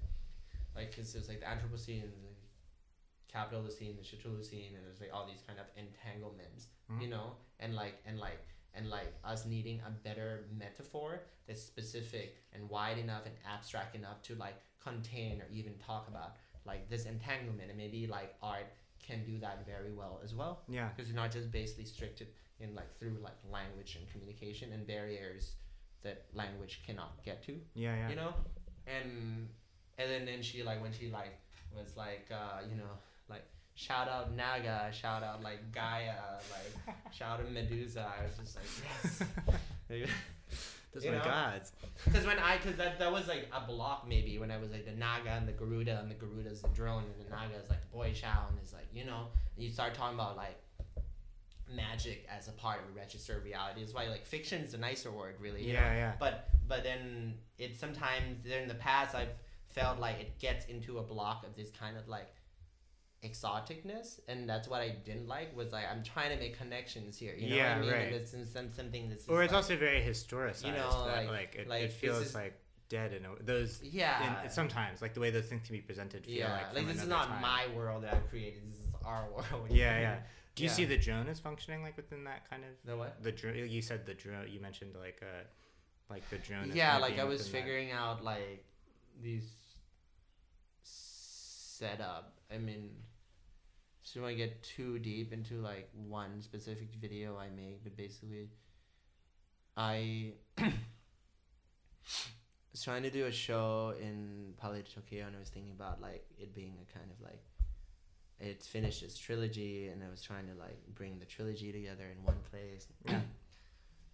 [0.76, 5.42] like because there's like the Anthropocene, the Capitalocene, the Chthulucene, and there's like all these
[5.48, 6.68] kind of entanglements
[7.00, 7.12] you Mhm.
[7.12, 12.70] know and like and like and like us needing a better metaphor that's specific and
[12.70, 16.36] wide enough and abstract enough to like contain or even talk about
[16.66, 18.68] like this entanglement and maybe like art
[19.06, 20.89] can do that very well as well Yeah.
[20.89, 22.28] because it's not just basically restricted
[22.60, 25.54] in like through like language and communication and barriers
[26.04, 27.95] that language cannot get to Yeah.
[27.95, 28.10] Yeah.
[28.10, 28.34] you know
[28.88, 29.47] and
[29.97, 31.39] and then, then she like when she like
[31.76, 32.93] was like uh you know
[33.30, 33.43] like
[33.76, 36.14] shout out naga shout out like gaia
[36.52, 38.66] like shout out medusa i was just like
[39.89, 40.12] yes
[40.94, 41.24] Those You are know?
[41.24, 41.72] gods.
[42.06, 44.86] because when i because that, that was like a block maybe when i was like
[44.86, 47.80] the naga and the garuda and the garuda's the drone and the naga is like
[47.94, 50.58] boychild and is like you know and you start talking about like
[51.74, 55.12] magic as a part of a registered reality is why like fiction is a nicer
[55.12, 55.80] word really you know?
[55.80, 55.96] Yeah.
[55.96, 56.12] Yeah.
[56.20, 59.30] but but then it sometimes in the past I've
[59.70, 62.28] felt like it gets into a block of this kind of like
[63.24, 67.36] exoticness and that's what I didn't like was like I'm trying to make connections here
[67.38, 68.05] you know Yeah, what I mean right.
[68.07, 70.65] and it's in some, something that's Or it's like, also very historicized.
[70.65, 72.53] you know, that, like- like, it, like it feels is- like
[72.89, 73.80] dead in a, those.
[73.84, 76.26] yeah in, sometimes like the way those things can be presented.
[76.26, 77.41] Feel yeah like, like, this is not time.
[77.41, 79.99] my world that I've created this is our world Yeah.
[79.99, 80.15] Yeah.
[80.55, 80.76] Do you Yeah.
[80.76, 83.55] see the drone as functioning like within that kind of the what the drone?
[83.69, 84.47] You said the drone.
[84.49, 85.43] You mentioned like uh,
[86.09, 86.72] like the drone.
[86.74, 87.57] yeah like I was within that.
[87.59, 88.65] figuring out like
[89.22, 89.47] these
[90.84, 92.89] setup I mean
[94.04, 97.95] so don't want to get too deep into like one specific video I make but
[97.95, 98.49] basically
[99.78, 100.34] I
[102.72, 106.26] was trying to do a show in Palais Tokyo and I was thinking about like
[106.38, 107.43] it being a kind of like
[108.39, 112.24] it's finished its trilogy and I was trying to like bring the trilogy together in
[112.24, 113.22] one place Yeah.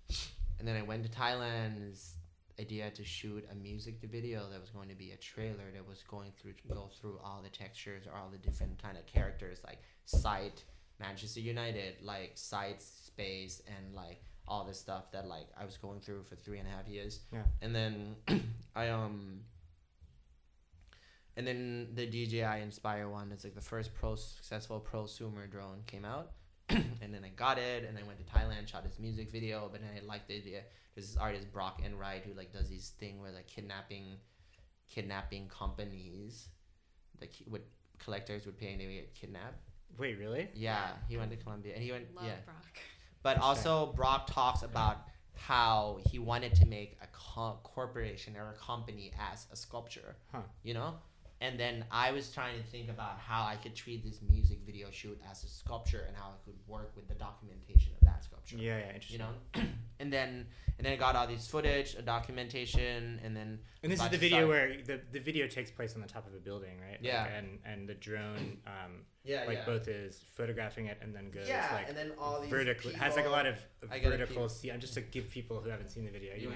[0.60, 2.17] and then I went to Thailand.
[2.60, 6.04] Idea to shoot a music video that was going to be a trailer that was
[6.04, 9.80] going through go through all the textures or all the different kind of characters like
[10.06, 10.64] sight,
[11.00, 16.00] Manchester United, like sight, space, and like all this stuff that like I was going
[16.00, 17.20] through for three and a half years.
[17.32, 17.44] Yeah.
[17.62, 18.16] And then
[18.76, 19.42] I um.
[21.36, 26.04] And then the DJI Inspire one is like the first pro successful prosumer drone came
[26.04, 26.32] out,
[26.70, 29.82] and then I got it, and I went to Thailand, shot this music video, but
[29.82, 30.62] then I liked the idea.
[30.96, 34.18] There's this artist Brock Enright who like does these thing where like kidnapping,
[34.90, 36.50] kidnapping companies,
[37.22, 37.62] like he would
[38.00, 39.64] collectors would pay and they would get kidnapped.
[39.98, 40.50] Wait, really?
[40.54, 42.36] Yeah, he went to Colombia and he went Love yeah.
[42.46, 42.80] Brock.
[43.24, 48.54] But also Brock talks about how he wanted to make a co- corporation or a
[48.54, 50.16] company as a sculpture.
[50.32, 50.42] Huh.
[50.64, 50.96] You know?
[51.40, 54.88] And then I was trying to think about how I could treat this music video
[54.92, 58.58] shoot as a sculpture and how I could work with the documentation of that sculpture.
[58.58, 59.20] Yeah, yeah, interesting.
[59.20, 59.26] You
[59.62, 59.64] know?
[60.00, 60.48] and then
[60.80, 64.18] and then I got all these footage, a documentation, and then And this is the
[64.18, 66.94] video start- where the, the video takes place on the top of a building, right?
[66.94, 67.26] Like, Yeah.
[67.28, 69.66] and and the drone, um, yeah, like yeah.
[69.66, 72.94] both is photographing it and then goes yeah, like and then all these vertically.
[72.94, 73.58] Has like a lot of
[73.92, 74.50] I gotta vertical.
[74.50, 76.56] keep- just to give people who haven't seen the video, you You know.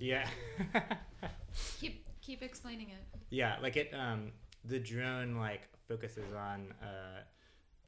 [0.00, 0.28] Yeah.
[1.80, 3.02] Keep keep explaining it.
[3.30, 3.90] yeah, like it.
[3.94, 4.32] Um,
[4.64, 7.22] the drone like focuses on uh,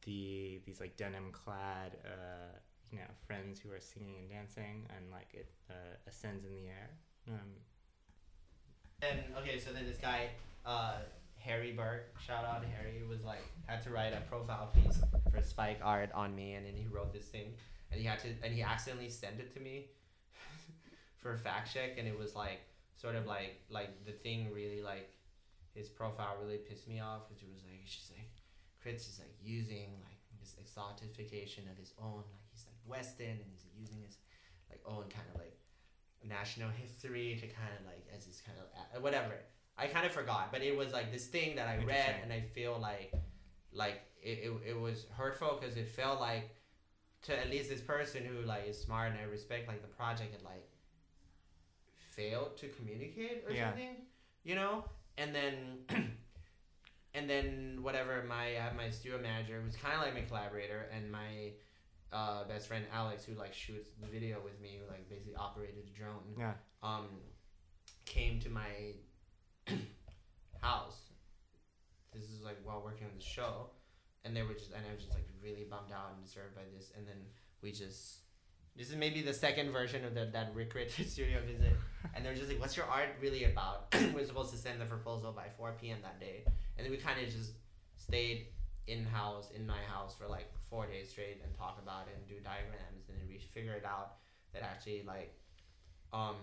[0.07, 2.57] the these like denim clad uh,
[2.91, 6.67] you know friends who are singing and dancing and like it uh, ascends in the
[6.69, 6.91] air.
[7.29, 7.51] Um,
[9.03, 10.31] And okay, so then this guy,
[10.65, 10.99] uh,
[11.39, 15.81] Harry Burke, shout out Harry, was like had to write a profile piece for Spike
[15.83, 17.53] Art on me, and then he wrote this thing,
[17.91, 19.91] and he had to, and he accidentally sent it to me
[21.19, 22.61] for a fact check, and it was like
[23.01, 25.11] sort of like like the thing really like
[25.75, 28.31] his profile really pissed me off, because it was like it's just like
[28.83, 33.49] Kritz is like using like this exotification of his own, like he's like Western, and
[33.51, 34.19] he's using his
[34.69, 35.57] like own kind of like
[36.25, 39.35] national history to kind of like as this kind of uh, whatever.
[39.79, 42.41] I kind of forgot, but it was like this thing that I read, and I
[42.41, 43.15] feel like
[43.73, 46.55] like it, it, it was hurtful because it felt like
[47.23, 50.33] to at least this person who like is smart and I respect like the project
[50.33, 50.70] had like
[52.11, 53.71] failed to communicate or Yeah.
[53.71, 53.97] something,
[54.45, 54.85] you know,
[55.19, 55.85] and then.
[57.13, 61.11] And then whatever my have my studio manager who's kind of like my collaborator and
[61.11, 61.51] my
[62.13, 65.89] uh, best friend Alex who like shoots the video with me who like basically operated
[65.89, 66.53] the drone yeah.
[66.85, 67.09] um
[68.05, 68.95] came to my
[70.63, 71.01] house.
[72.13, 73.71] This is like while working on the show,
[74.25, 76.63] and they were just and I was just like really bummed out and disturbed by
[76.77, 77.19] this, and then
[77.61, 78.21] we just.
[78.77, 81.75] This is maybe the second version of the, that Rirkrit studio visit.
[82.15, 83.95] And they're just like, what's your art really about?
[84.15, 85.99] we're supposed to send the proposal by 4 p.m.
[86.03, 86.45] that day.
[86.77, 87.53] And then we kind of just
[87.97, 88.47] stayed
[88.87, 92.27] in house, in my house for like four days straight and talk about it and
[92.27, 93.09] do diagrams.
[93.09, 94.15] And then we figured out
[94.55, 95.35] that actually, like,
[96.13, 96.37] um,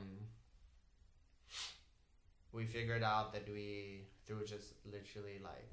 [2.51, 5.69] we figured out that we through just literally like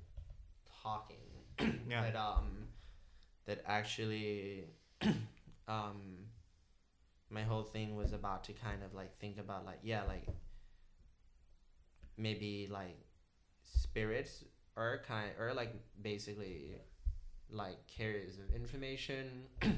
[0.83, 1.17] talking
[1.89, 2.03] Yeah.
[2.03, 2.69] that um
[3.47, 4.65] that actually
[5.69, 6.24] um
[7.35, 10.29] my whole thing was about to kind of like think about like yeah like
[12.17, 12.97] maybe like
[13.65, 14.45] spirits
[14.77, 16.77] or kind or like basically
[17.51, 19.45] like carriers of information.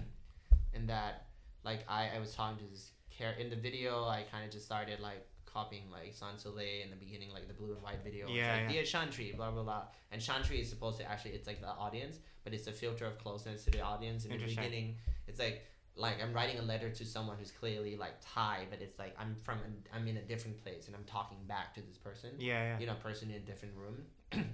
[0.74, 1.28] And that
[1.64, 4.66] like I, I was talking to this care in the video I kind of just
[4.66, 8.28] started like copying like Sans Soleil in the beginning like the blue and white video.
[8.28, 8.82] Yeah, it's like yeah.
[8.82, 9.82] Chantry blah blah blah.
[10.12, 13.16] And Chantry is supposed to actually it's like the audience but it's a filter of
[13.16, 14.96] closeness to the audience in the beginning.
[15.26, 15.64] It's like
[15.96, 19.34] like I'm writing a letter to someone who's clearly like Thai but it's like I'm
[19.34, 22.62] from a, I'm in a different place and I'm talking back to this person Yeah,
[22.74, 22.78] yeah.
[22.78, 24.04] you know, person in a different room,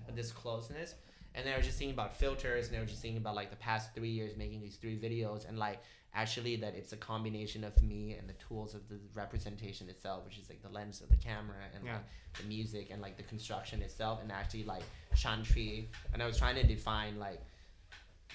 [0.15, 0.95] this closeness.
[1.35, 3.57] And they were just thinking about filters, and they were just thinking about like the
[3.57, 5.81] past three years making these three videos, and like
[6.15, 10.37] actually that it's a combination of me and the tools of the representation itself, which
[10.37, 11.95] is like the lens of the camera and Yeah.
[11.95, 12.03] like
[12.39, 14.83] the music and like the construction itself, and actually like
[15.17, 15.89] Chantry.
[16.13, 17.41] And I was trying to define like,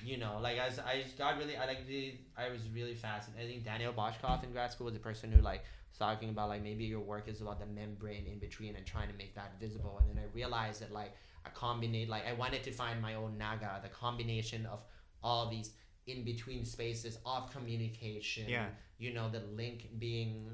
[0.04, 2.96] you know, like I was, I just got really, I like the, I was really
[2.96, 3.46] fascinated.
[3.46, 6.50] I think Daniel Bozhkov in grad school was the person who like was talking about
[6.50, 9.60] like maybe your work is about the membrane in between and trying to make that
[9.60, 10.00] visible.
[10.00, 11.14] And then I realized that like
[11.46, 14.84] a combination, like I wanted to find my own naga, the combination of
[15.24, 15.72] all these
[16.06, 18.48] in between spaces of communication.
[18.48, 18.68] Yeah.
[19.00, 20.52] You know, the link being,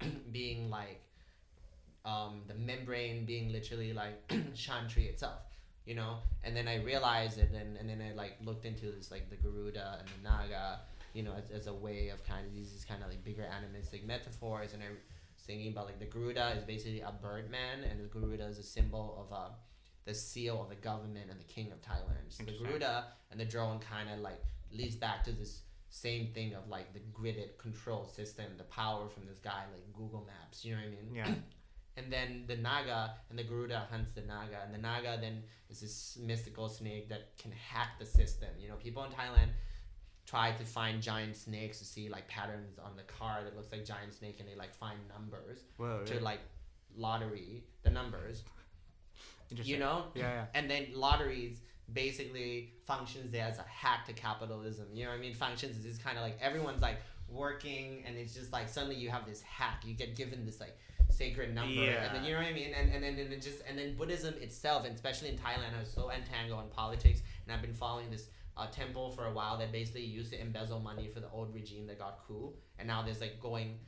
[0.32, 1.02] being like,
[2.04, 5.40] um, the membrane being literally like Chantry itself
[5.86, 6.18] you know?
[6.44, 9.36] And then i realized it and, and then i like looked into this like the
[9.36, 10.80] garuda and the naga
[11.14, 14.06] you know as, as a way of kind of these, kind of like bigger animistic
[14.06, 14.74] metaphors.
[14.74, 14.98] And i was
[15.46, 19.26] thinking about like the garuda is basically a birdman and the garuda is a symbol
[19.26, 19.48] of uh,
[20.04, 22.26] the seal of the government and the king of thailand.
[22.28, 26.54] So the garuda and the drone kind of like leads back to this same thing
[26.54, 30.72] of like the gridded control system the power from this guy like google maps you
[30.74, 31.14] know what i mean?
[31.14, 31.34] Yeah.
[31.96, 35.80] and then the naga and the garuda hunts the naga and the naga then is
[35.80, 39.48] this mystical snake that can hack the system you know people in thailand
[40.26, 43.84] try to find giant snakes to see like patterns on the car that looks like
[43.84, 46.02] giant snake and they like find numbers Whoa.
[46.04, 46.24] to really?
[46.24, 46.40] like
[46.96, 48.42] lottery the numbers
[49.50, 49.74] Interesting.
[49.74, 50.44] you know Yeah, yeah.
[50.54, 51.60] and then lotteries
[51.92, 54.86] basically functions as a hack to capitalism.
[54.92, 55.34] You know what I mean?
[55.34, 59.10] Functions as this kind of like everyone's like working and it's just like suddenly you
[59.10, 59.82] have this hack.
[59.84, 60.76] You get given this like
[61.16, 62.72] sacred number and then you know what I mean?
[62.74, 65.90] And and then and then just and then Buddhism itself, and especially in Thailand, is
[65.92, 67.22] so entangled in politics.
[67.44, 70.80] And I've been following this uh, temple for a while that basically used to embezzle
[70.80, 73.78] money for the old regime that got coup, and now there's like going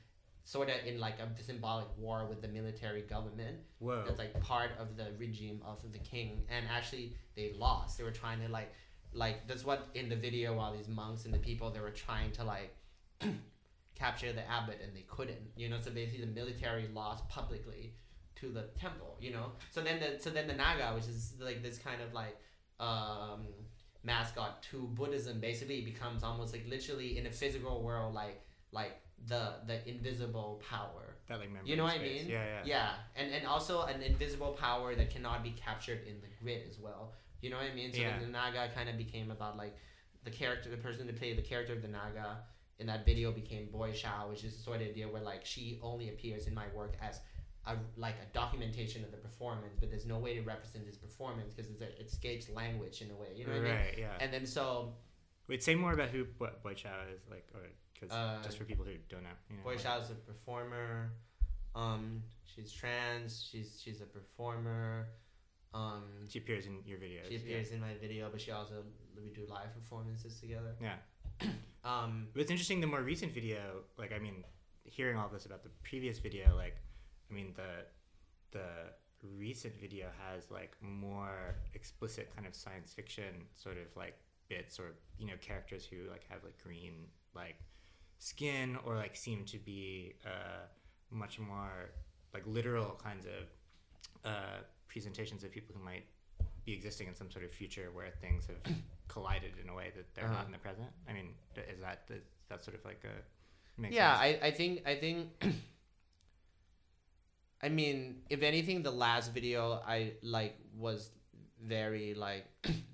[0.49, 4.03] sort of in like a symbolic war with the military government Whoa.
[4.07, 8.11] that's like part of the regime of the king and actually they lost they were
[8.11, 8.73] trying to like
[9.13, 12.31] like that's what in the video while these monks and the people they were trying
[12.33, 12.75] to like
[13.99, 17.95] capture the abbot and they couldn't you know so basically the military lost publicly
[18.37, 21.63] to the temple you know so then the so then the naga which is like
[21.63, 22.37] this kind of like
[22.79, 23.47] um
[24.05, 28.41] mascot to buddhism basically becomes almost like literally in a physical world like
[28.73, 32.29] like the the invisible power that like You know what I mean?
[32.29, 32.63] Yeah, yeah.
[32.65, 36.79] Yeah, and and also an invisible power that cannot be captured in the grid as
[36.79, 37.13] well.
[37.43, 37.93] You know what I mean?
[37.93, 38.11] So Yeah.
[38.11, 39.77] then the Naga kind of became about like
[40.25, 42.39] the character, the person to play the character of the Naga
[42.79, 46.09] in that video became Boychild, which is the sort of idea where like she only
[46.11, 47.21] appears in my work as
[47.67, 51.53] a like a documentation of the performance, but there's no way to represent this performance
[51.55, 53.29] because it escapes language in a way.
[53.35, 53.75] You know what I mean?
[53.75, 54.13] right, yeah.
[54.21, 54.95] And then so
[55.49, 57.63] Wait, say more about who what Boychild is like, or
[57.95, 59.31] because Uh, just for people who don't know.
[59.51, 61.13] You know Boy like- is a performer.
[61.75, 63.43] Um, she's trans.
[63.51, 65.09] She's she's a performer.
[65.75, 67.29] Um, She appears in your videos.
[67.29, 67.41] She yeah.
[67.41, 68.85] appears in my video, but she also
[69.17, 70.75] we do live performances together.
[70.81, 70.97] Yeah.
[71.89, 72.81] Um, interesting.
[72.81, 74.45] The more recent video, like I mean,
[74.85, 76.77] hearing all this about the previous video, like,
[77.31, 77.87] I mean the
[78.51, 78.69] the
[79.37, 84.17] recent video has like more explicit kind of science fiction sort of like
[84.49, 87.57] bits or you know characters who like have like green like
[88.19, 90.67] skin or like seem to be uh,
[91.11, 91.91] much more
[92.35, 94.59] like literal kinds of uh,
[94.89, 96.05] presentations of people who might
[96.65, 98.75] be existing in some sort of future where things have
[99.19, 100.35] collided in a way that they're Uh-huh.
[100.39, 100.89] not in the present.
[101.09, 102.09] I mean, is that
[102.49, 104.15] that sort of like a makes yeah?
[104.27, 105.29] I, I think I think.
[107.63, 111.11] I mean, if anything, the last video I like was
[111.61, 112.45] very like,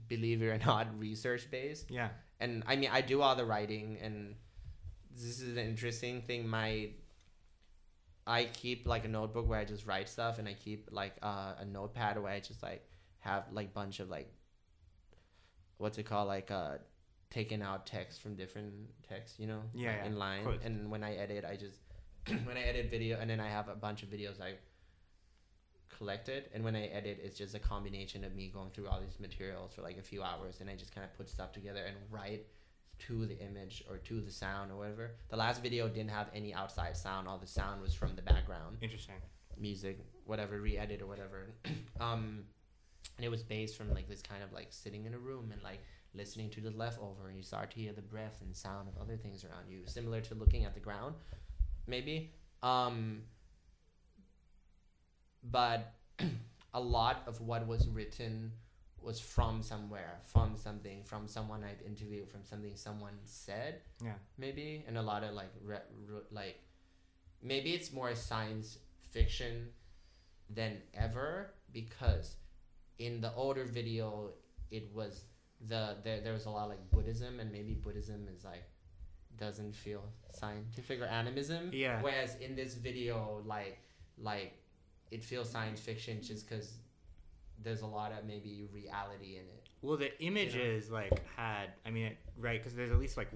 [0.08, 1.90] believe it or not, research based.
[1.90, 2.08] yeah,
[2.40, 4.34] and I mean I do all the writing and
[5.14, 6.90] this is an interesting thing my
[8.26, 11.52] I keep like a notebook where I just write stuff and I keep like uh,
[11.58, 12.82] a notepad where I just like
[13.20, 14.32] have like bunch of like
[15.84, 16.76] what's it called like uh
[17.30, 18.72] taking out text from different
[19.06, 21.80] texts you know Yeah, like, yeah, in line and when I edit I just
[22.46, 24.54] when I edit video and then I have a bunch of videos I
[25.96, 29.20] collected and when I edit it's just a combination of me going through all these
[29.20, 31.96] materials for like a few hours and I just kind of put stuff together and
[32.10, 32.46] write
[33.00, 35.10] to the image or to the sound or whatever.
[35.28, 37.28] The last video didn't have any outside sound.
[37.28, 39.16] All the sound was from the background, interesting.
[39.58, 41.50] music, whatever, re-edit or whatever.
[42.00, 42.44] um,
[43.16, 45.62] and it was based from like this kind of like sitting in a room and
[45.62, 45.82] like
[46.14, 49.16] listening to the leftover and you start to hear the breath and sound of other
[49.16, 51.14] things around you, similar to looking at the ground,
[51.86, 52.32] maybe.
[52.62, 53.22] Um,
[55.50, 55.94] but
[56.74, 58.52] a lot of what was written
[59.00, 64.84] was from somewhere, from something, from someone I've interviewed, from something someone said, Yeah, maybe,
[64.88, 66.60] and a lot of like re- re- like
[67.42, 68.78] maybe it's more science
[69.10, 69.68] fiction
[70.48, 72.36] than ever because
[72.98, 74.30] in the older video
[74.70, 75.24] it was
[75.66, 78.64] the there, there was a lot like Buddhism and maybe Buddhism is like
[79.38, 82.00] doesn't feel scientific or animism Yeah.
[82.02, 83.78] whereas in this video like
[84.18, 84.54] like
[85.10, 86.78] it feels science fiction just because
[87.62, 92.06] there's a lot of maybe reality in it Well, the images like had, I mean,
[92.06, 92.60] it, right?
[92.60, 93.30] Because there's at least like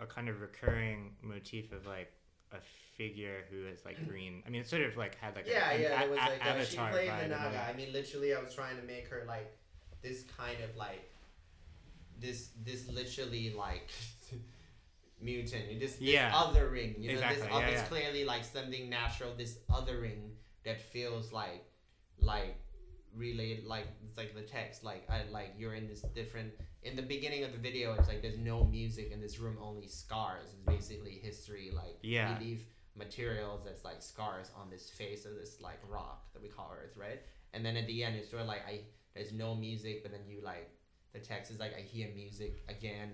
[0.00, 2.12] a kind of recurring motif of like
[2.52, 2.56] a
[2.96, 4.42] figure who is like green.
[4.46, 6.00] I mean, it sort of like had like yeah, a, yeah.
[6.00, 7.28] a- It was a- like uh, she avatar played the a.
[7.28, 7.66] Naga.
[7.68, 9.56] I mean, literally, I was trying to make her like
[10.02, 11.10] this kind of like
[12.18, 13.88] this this literally like
[15.20, 15.80] mutant.
[15.80, 16.32] This, this Yeah.
[16.32, 16.98] othering.
[17.00, 17.84] You know, Exactly, this yeah, yeah.
[17.84, 19.34] clearly like something natural.
[19.36, 20.30] This othering
[20.64, 21.64] that feels like
[22.20, 22.56] like
[23.14, 26.50] related like it's like the text like I like you're in this different
[26.82, 29.86] in the beginning of the video it's like there's no music in this room only
[29.86, 32.38] scars it's basically history like Yeah.
[32.38, 32.64] we leave
[32.96, 36.96] materials that's like scars on this face of this like rock that we call earth
[36.96, 37.20] right?
[37.54, 38.80] And then at the end it's sort of like i
[39.14, 40.70] there's no music but then you like
[41.12, 43.10] the text is like i hear music again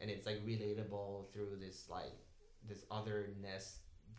[0.00, 2.12] and it's like relatable through this like
[2.68, 3.78] this otherness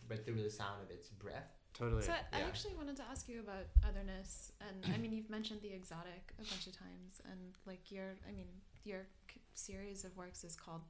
[0.09, 1.53] but through the sound of its breath.
[1.77, 2.01] Totally.
[2.01, 5.61] So I, I actually wanted to ask you about otherness, and I mean you've mentioned
[5.61, 8.47] the exotic a bunch of times, and like your, I mean
[8.83, 9.05] your
[9.53, 10.81] series of works is called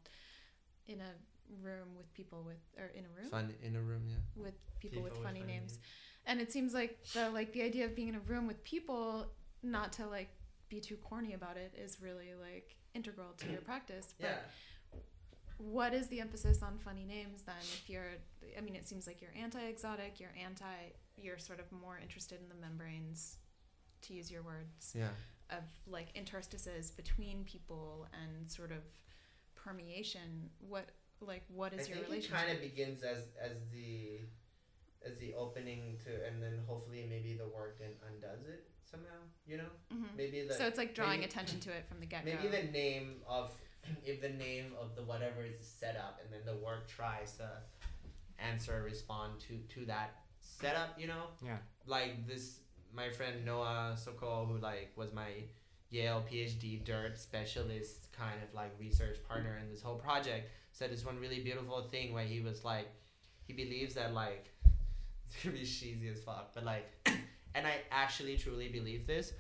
[0.88, 1.12] "In a
[1.62, 3.30] Room with People with," or "In a Room?
[3.30, 4.44] Fun in a room yeah.
[4.44, 5.80] With People, with Funny Names,"
[6.26, 9.28] and it seems like the like the idea of being in a room with people,
[9.64, 10.30] not to like
[10.70, 14.14] be too corny about it, is really like integral to your practice.
[14.20, 14.38] But yeah
[15.58, 17.56] what is the emphasis on funny names then?
[17.60, 18.14] If you're
[18.58, 22.48] i mean it seems like you're anti-exotic you're anti you're sort of more interested in
[22.48, 23.40] the membranes
[24.02, 25.10] to use your words yeah.
[25.50, 28.84] of like interstices between people and sort of
[29.56, 30.50] permeation.
[30.60, 30.90] What
[31.28, 34.20] like what is I your think it kind of begins as as the
[35.06, 39.22] as the opening to, and then hopefully maybe the work then undoes it somehow.
[39.48, 40.16] You know, Mhm.
[40.16, 42.72] maybe the so it's like drawing maybe- attention to it from the get-go maybe the
[42.72, 43.56] name of
[44.06, 47.50] if the name of the whatever is set up, and then the work tries to
[48.38, 51.00] answer or respond to to that setup.
[51.00, 51.58] You know, yeah.
[51.86, 52.60] like this
[52.94, 55.44] my friend Noah Sokol who like was my
[55.92, 61.06] Yale PhD dirt specialist kind of like research partner in this whole project said this
[61.06, 62.88] one really beautiful thing where he was like
[63.50, 64.46] he believes that like
[65.28, 66.54] it's gonna be cheesy as fuck.
[66.54, 66.88] But like,
[67.56, 69.34] and I actually truly believe this,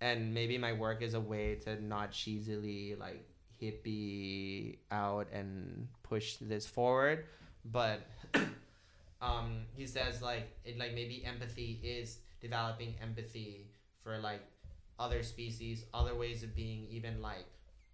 [0.00, 3.26] and maybe my work is a way to not cheesily like
[3.60, 7.26] hippie out and push this forward.
[7.64, 8.00] But
[9.20, 13.66] um, he says like it like maybe empathy is developing empathy
[14.02, 14.42] for like
[14.98, 17.46] other species, other ways of being, even like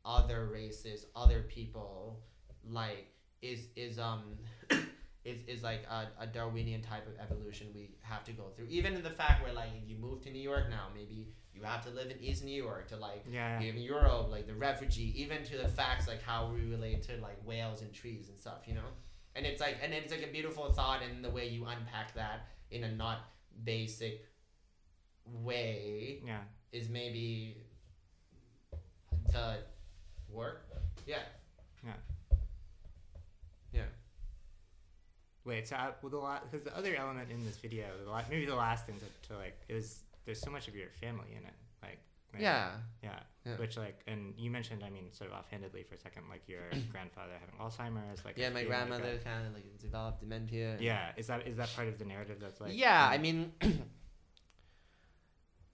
[0.04, 2.20] other races, other people,
[2.68, 3.06] like
[3.42, 4.22] is is um
[5.24, 8.66] is, is like a, a Darwinian type of evolution we have to go through.
[8.68, 11.84] Even in the fact where like you move to New York now, maybe you have
[11.84, 13.60] to live in East New York to like Yeah.
[13.60, 17.38] in Europe, like the refugee, even to the facts like how we relate to like
[17.46, 18.90] whales and trees and stuff, you know?
[19.36, 22.48] And it's like and it's like a beautiful thought in the way you unpack that
[22.70, 23.18] in a not
[23.64, 24.26] basic
[25.26, 26.40] way Yeah.
[26.72, 27.56] is maybe
[29.32, 29.58] the
[30.28, 30.66] work.
[31.06, 31.18] Yeah.
[31.84, 31.92] Yeah.
[35.44, 38.22] Wait, so I, well, the la- because the other element in this video, the la-
[38.30, 41.44] maybe the last thing to, to like is there's so much of your family in
[41.44, 41.98] it, like
[42.32, 42.70] like, Yeah.
[43.02, 43.56] yeah, Yeah.
[43.58, 46.62] which like and you mentioned, I mean, sort of offhandedly for a second, like your
[46.92, 50.78] grandfather having Alzheimer's, like Yeah, my being, like, grandmother kind of like developed dementia.
[50.80, 52.72] yeah, is that is that part of the narrative that's like?
[52.74, 53.52] yeah, I mean,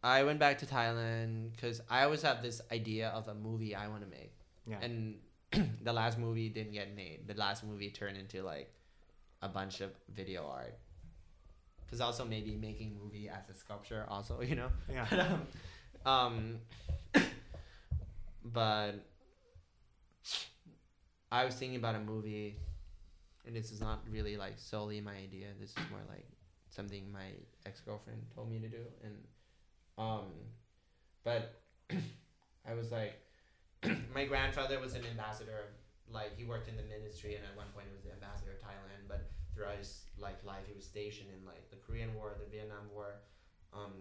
[0.03, 3.89] I went back to Thailand because I always have this idea of a movie I
[3.89, 4.33] want to make,
[4.67, 5.19] yeah, and
[5.83, 7.29] the last movie didn't get made.
[7.29, 8.73] The last movie turned into like
[9.43, 10.77] a bunch of video art.
[11.85, 14.71] Because also maybe making movie as a sculpture, also you know.
[14.93, 15.21] yeah, But,
[16.11, 16.59] um,
[17.15, 17.23] um,
[18.45, 18.95] but
[21.33, 22.57] I was thinking about a movie,
[23.47, 25.49] and this is not really like solely my idea.
[25.61, 26.27] This is more like
[26.71, 27.27] something my
[27.67, 29.15] ex girlfriend told me to do, and
[29.99, 30.27] um,
[31.25, 31.61] but
[31.91, 33.21] I was like,
[34.15, 35.69] my grandfather was an ambassador.
[36.13, 38.61] Like he worked in the ministry, and at one point he was the ambassador of
[38.61, 39.07] Thailand.
[39.09, 42.91] But throughout his like life, he was stationed in like the Korean War, the Vietnam
[42.93, 43.23] War,
[43.73, 43.93] um,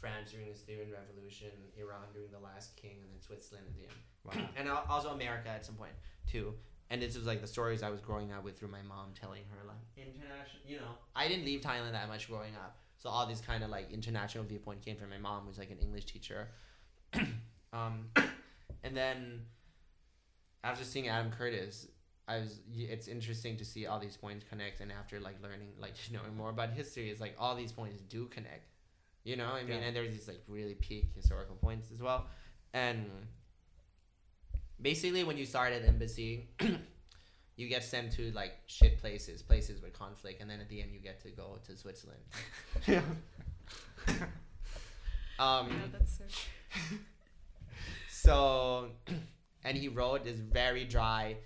[0.00, 3.86] France during the Syrian Revolution, Iran during the Last King, and then Switzerland at the
[3.86, 5.94] end, wow, and also America at some point
[6.26, 6.54] too.
[6.90, 9.42] And this was like the stories I was growing up with through my mom telling
[9.50, 10.60] her like international.
[10.66, 13.70] You know, I didn't leave Thailand that much growing up, so all these kind of
[13.70, 16.48] like international viewpoint came from my mom, who's like an English teacher.
[17.72, 18.06] um,
[18.82, 19.42] and then
[20.64, 21.88] after seeing Adam Curtis,
[22.28, 25.94] I was it's interesting to see all these points connect, and after like learning, like
[26.12, 28.68] knowing more about history, it's like all these points do connect.
[29.24, 29.86] You know, I mean, Yeah.
[29.86, 32.26] and there's these like really peak historical points as well,
[32.74, 33.10] and
[34.80, 36.48] basically when you start at embassy.
[37.54, 40.90] You get sent to like shit places, places with conflict, and then at the end
[40.90, 42.22] you get to go to Switzerland.
[45.38, 46.24] um, yeah, that's so
[48.08, 48.88] so,
[49.64, 51.36] and he wrote this very dry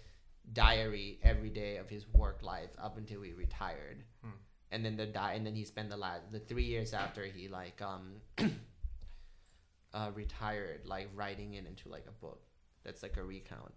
[0.53, 4.05] diary every day of his work life up until he retired.
[4.23, 4.31] Hmm.
[4.71, 7.49] And then the di- and then he spent the last the three years after he
[7.49, 8.17] like um
[9.95, 12.43] uh, retired like writing it into like a book
[12.85, 13.73] that's like a recount.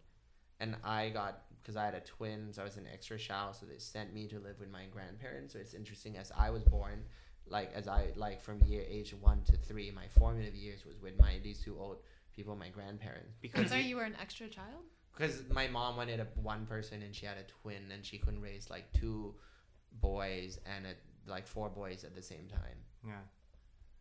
[0.60, 3.66] And I got because I had a twin, so I was an extra child, so
[3.66, 5.54] they sent me to live with my grandparents.
[5.54, 7.04] So it's interesting as I was born,
[7.48, 11.18] like as I like from year age one to three, my formative years was with
[11.20, 11.98] my these two old
[12.40, 13.36] people, my grandparents.
[13.42, 14.84] because Sorry, you- you were an extra child.
[15.14, 18.42] Because my mom wanted a one person and she had a twin and she couldn't
[18.42, 19.36] raise like two
[19.92, 20.96] boys and a,
[21.30, 22.78] like four boys at the same time.
[23.06, 23.20] yeah,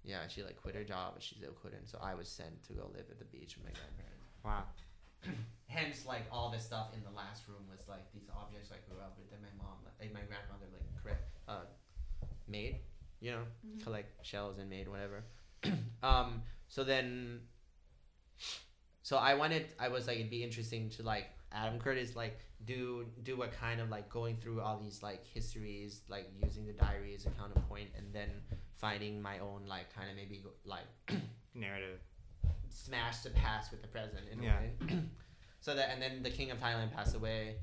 [0.04, 1.88] Yeah, she like quit her job but she still couldn't.
[1.88, 4.28] So I was sent to go live at the beach with my grandparents.
[4.44, 4.64] wow,
[5.66, 9.00] Hence, like all the stuff in the last room was like these objects I grew
[9.02, 11.64] up with that my mom, like my grandmother, like correct, uh,
[12.46, 12.76] made.
[13.20, 13.82] You know, Mhm.
[13.82, 15.24] collect shells and made whatever.
[16.04, 17.40] um, so then,
[19.02, 23.06] so I wanted, I was like, it'd be interesting to like Adam Curtis like do
[23.22, 27.14] do a kind of like going through all these like histories, like using the diary
[27.14, 28.28] as a counterpoint, and then
[28.76, 30.86] finding my own like kind of maybe like
[31.54, 32.00] narrative,
[32.68, 34.58] smash the past with the present in Yeah.
[34.58, 35.00] a way.
[35.60, 37.56] so that and then the king of Thailand passed away,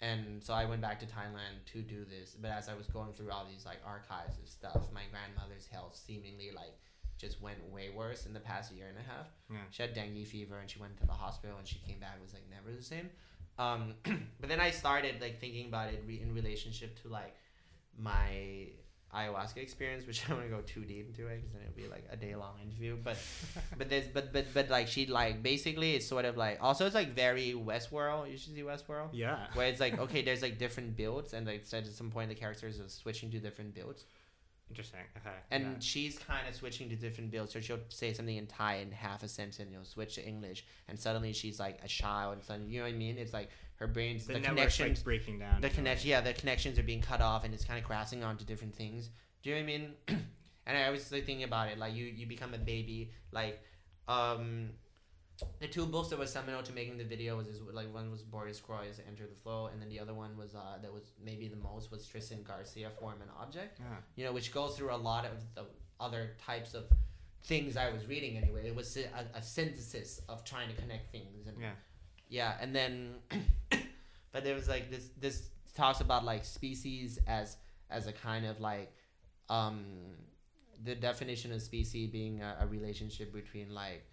[0.00, 2.34] and so I went back to Thailand to do this.
[2.40, 5.96] But as I was going through all these like archives of stuff, my grandmother's health
[6.04, 6.74] seemingly like
[7.18, 9.26] just went way worse in the past year and a half.
[9.50, 12.18] yeah, She had dengue fever and she went to the hospital and she came back
[12.22, 13.08] was like never the same.
[13.58, 13.94] Um,
[14.40, 17.34] but then I started like thinking about it re- in relationship to like
[17.98, 18.68] my
[19.14, 21.74] ayahuasca experience, which I don't want to go too deep into it because then it'll
[21.82, 22.96] be like a day long interview.
[23.02, 23.16] But
[23.78, 26.94] but there's but but but like she like basically it's sort of like also it's
[26.94, 28.30] like very Westworld.
[28.30, 29.08] You should see Westworld.
[29.12, 32.28] yeah, Where it's like okay, there's like different builds, and like said at some point
[32.28, 34.04] the characters are switching to different builds.
[34.68, 35.00] Interesting.
[35.16, 35.36] Okay.
[35.52, 35.74] and yeah.
[35.78, 37.52] she's kind of switching to different builds.
[37.52, 40.64] So she'll say something in Thai in half a sentence, and you'll switch to English,
[40.88, 43.16] and suddenly she's like a child, and suddenly you know what I mean?
[43.16, 45.60] It's like her brain's the, the, connections, like breaking down.
[45.60, 48.44] the connection, yeah, the connections are being cut off, and it's kind of grasping onto
[48.44, 49.10] different things.
[49.42, 49.92] Do you know what I mean?
[50.66, 53.62] and I was like thinking about it, like you you become a baby, like
[54.08, 54.70] um.
[55.60, 58.22] The two books that was seminal to making the video was is, like one was
[58.22, 61.46] Boris Groys In the Flow, and then the other one was uh, that was maybe
[61.48, 63.80] the most was Tristan Garcia Form and Object
[64.16, 65.64] you know, which goes through a lot of the
[66.00, 66.84] other types of
[67.44, 68.66] things I was reading anyway.
[68.66, 71.72] It was a, a synthesis of trying to connect things and Yeah.
[72.28, 73.16] yeah, and then
[74.32, 77.56] but there was like this this talks about like species as
[77.90, 78.90] as a kind of like
[79.50, 79.84] um
[80.82, 84.04] the definition of species being a, a relationship between like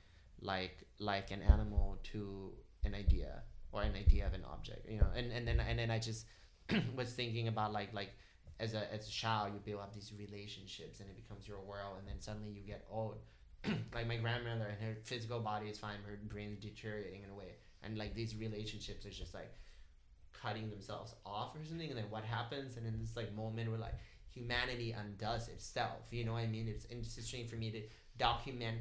[0.41, 2.51] like like an animal to
[2.83, 5.07] an idea or an idea of an object you know?
[5.15, 6.25] And and then and then i just
[6.95, 8.11] was thinking about like like
[8.59, 11.95] as a as a child you build up these relationships and it becomes your world
[11.99, 13.17] and then suddenly you get old.
[13.93, 17.55] Like my grandmother and her physical body is fine her brain's deteriorating in a way.
[17.81, 19.53] And like these relationships are just like
[20.33, 22.77] cutting themselves off or something and then what happens?
[22.77, 23.95] And in this like moment where like
[24.27, 26.67] humanity undoes itself you know what i mean?
[26.67, 27.81] It's interesting for me to
[28.17, 28.79] document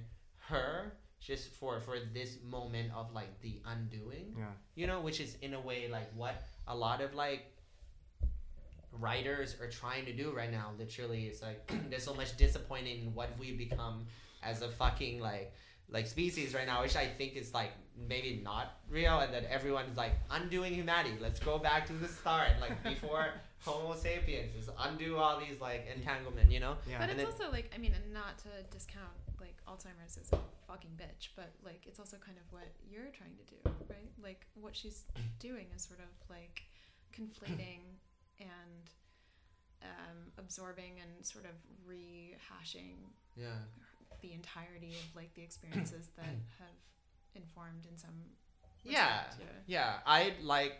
[0.49, 0.95] her
[1.25, 4.47] just for for this moment of like the undoing Yeah.
[4.75, 7.45] you know which is in a way like what a lot of like
[8.99, 13.15] writers are trying to do right now literally it's like there's so much disappointing in
[13.15, 14.05] what we become
[14.43, 15.53] as a fucking like
[15.89, 17.71] like species right now which i think is like
[18.09, 22.51] maybe not real and that everyone's like undoing humanity let's go back to the start
[22.61, 23.29] like before
[23.61, 26.99] homo sapiens is undo all these like entanglement you know Yeah.
[26.99, 30.39] But And it's then- also like I mean, not to discount like Alzheimer's is a
[30.73, 33.61] fucking bitch, but like it's also kind of what you're trying to do,
[33.91, 34.11] right?
[34.23, 35.05] Like what she's
[35.39, 36.63] doing is sort of like
[37.15, 37.83] conflating
[38.41, 38.85] and
[39.83, 41.53] um, absorbing and sort of
[41.87, 42.97] rehashing
[43.37, 43.61] yeah
[44.23, 46.79] the entirety of like the experiences that have
[47.35, 48.15] informed in some
[48.85, 49.95] Yeah, respect, yeah.
[50.07, 50.75] I like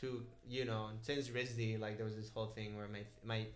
[0.00, 3.46] to you know since RISD like there was this whole thing where my my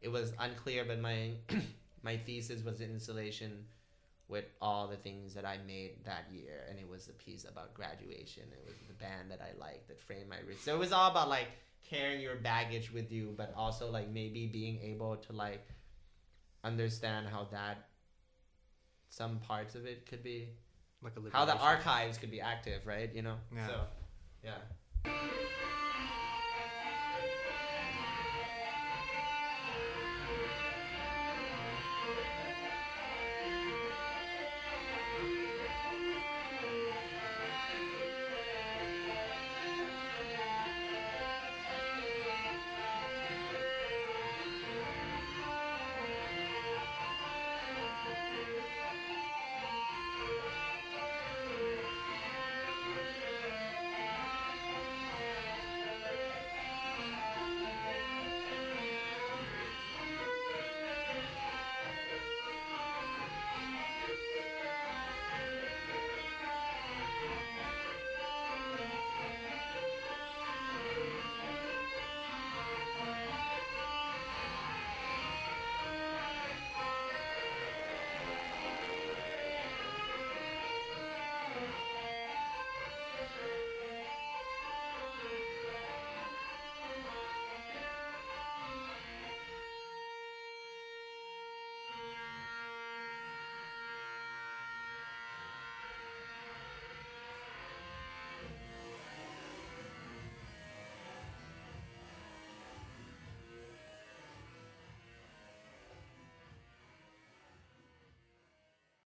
[0.00, 1.32] it was unclear, but my
[2.02, 3.64] my thesis was installation
[4.32, 7.74] with all the things that I made that year, and it was a piece about
[7.74, 8.44] graduation.
[8.50, 10.64] It was the band that I liked that framed my risk.
[10.64, 11.48] So it was all about like
[11.88, 15.68] carrying your baggage with you, but also like maybe being able to like
[16.64, 17.88] understand how that
[19.10, 20.48] some parts of it could be
[21.02, 23.14] Like a how the archives could be active, right?
[23.14, 23.36] You know.
[23.54, 23.66] Yeah.
[23.66, 23.80] So,
[24.42, 25.12] yeah.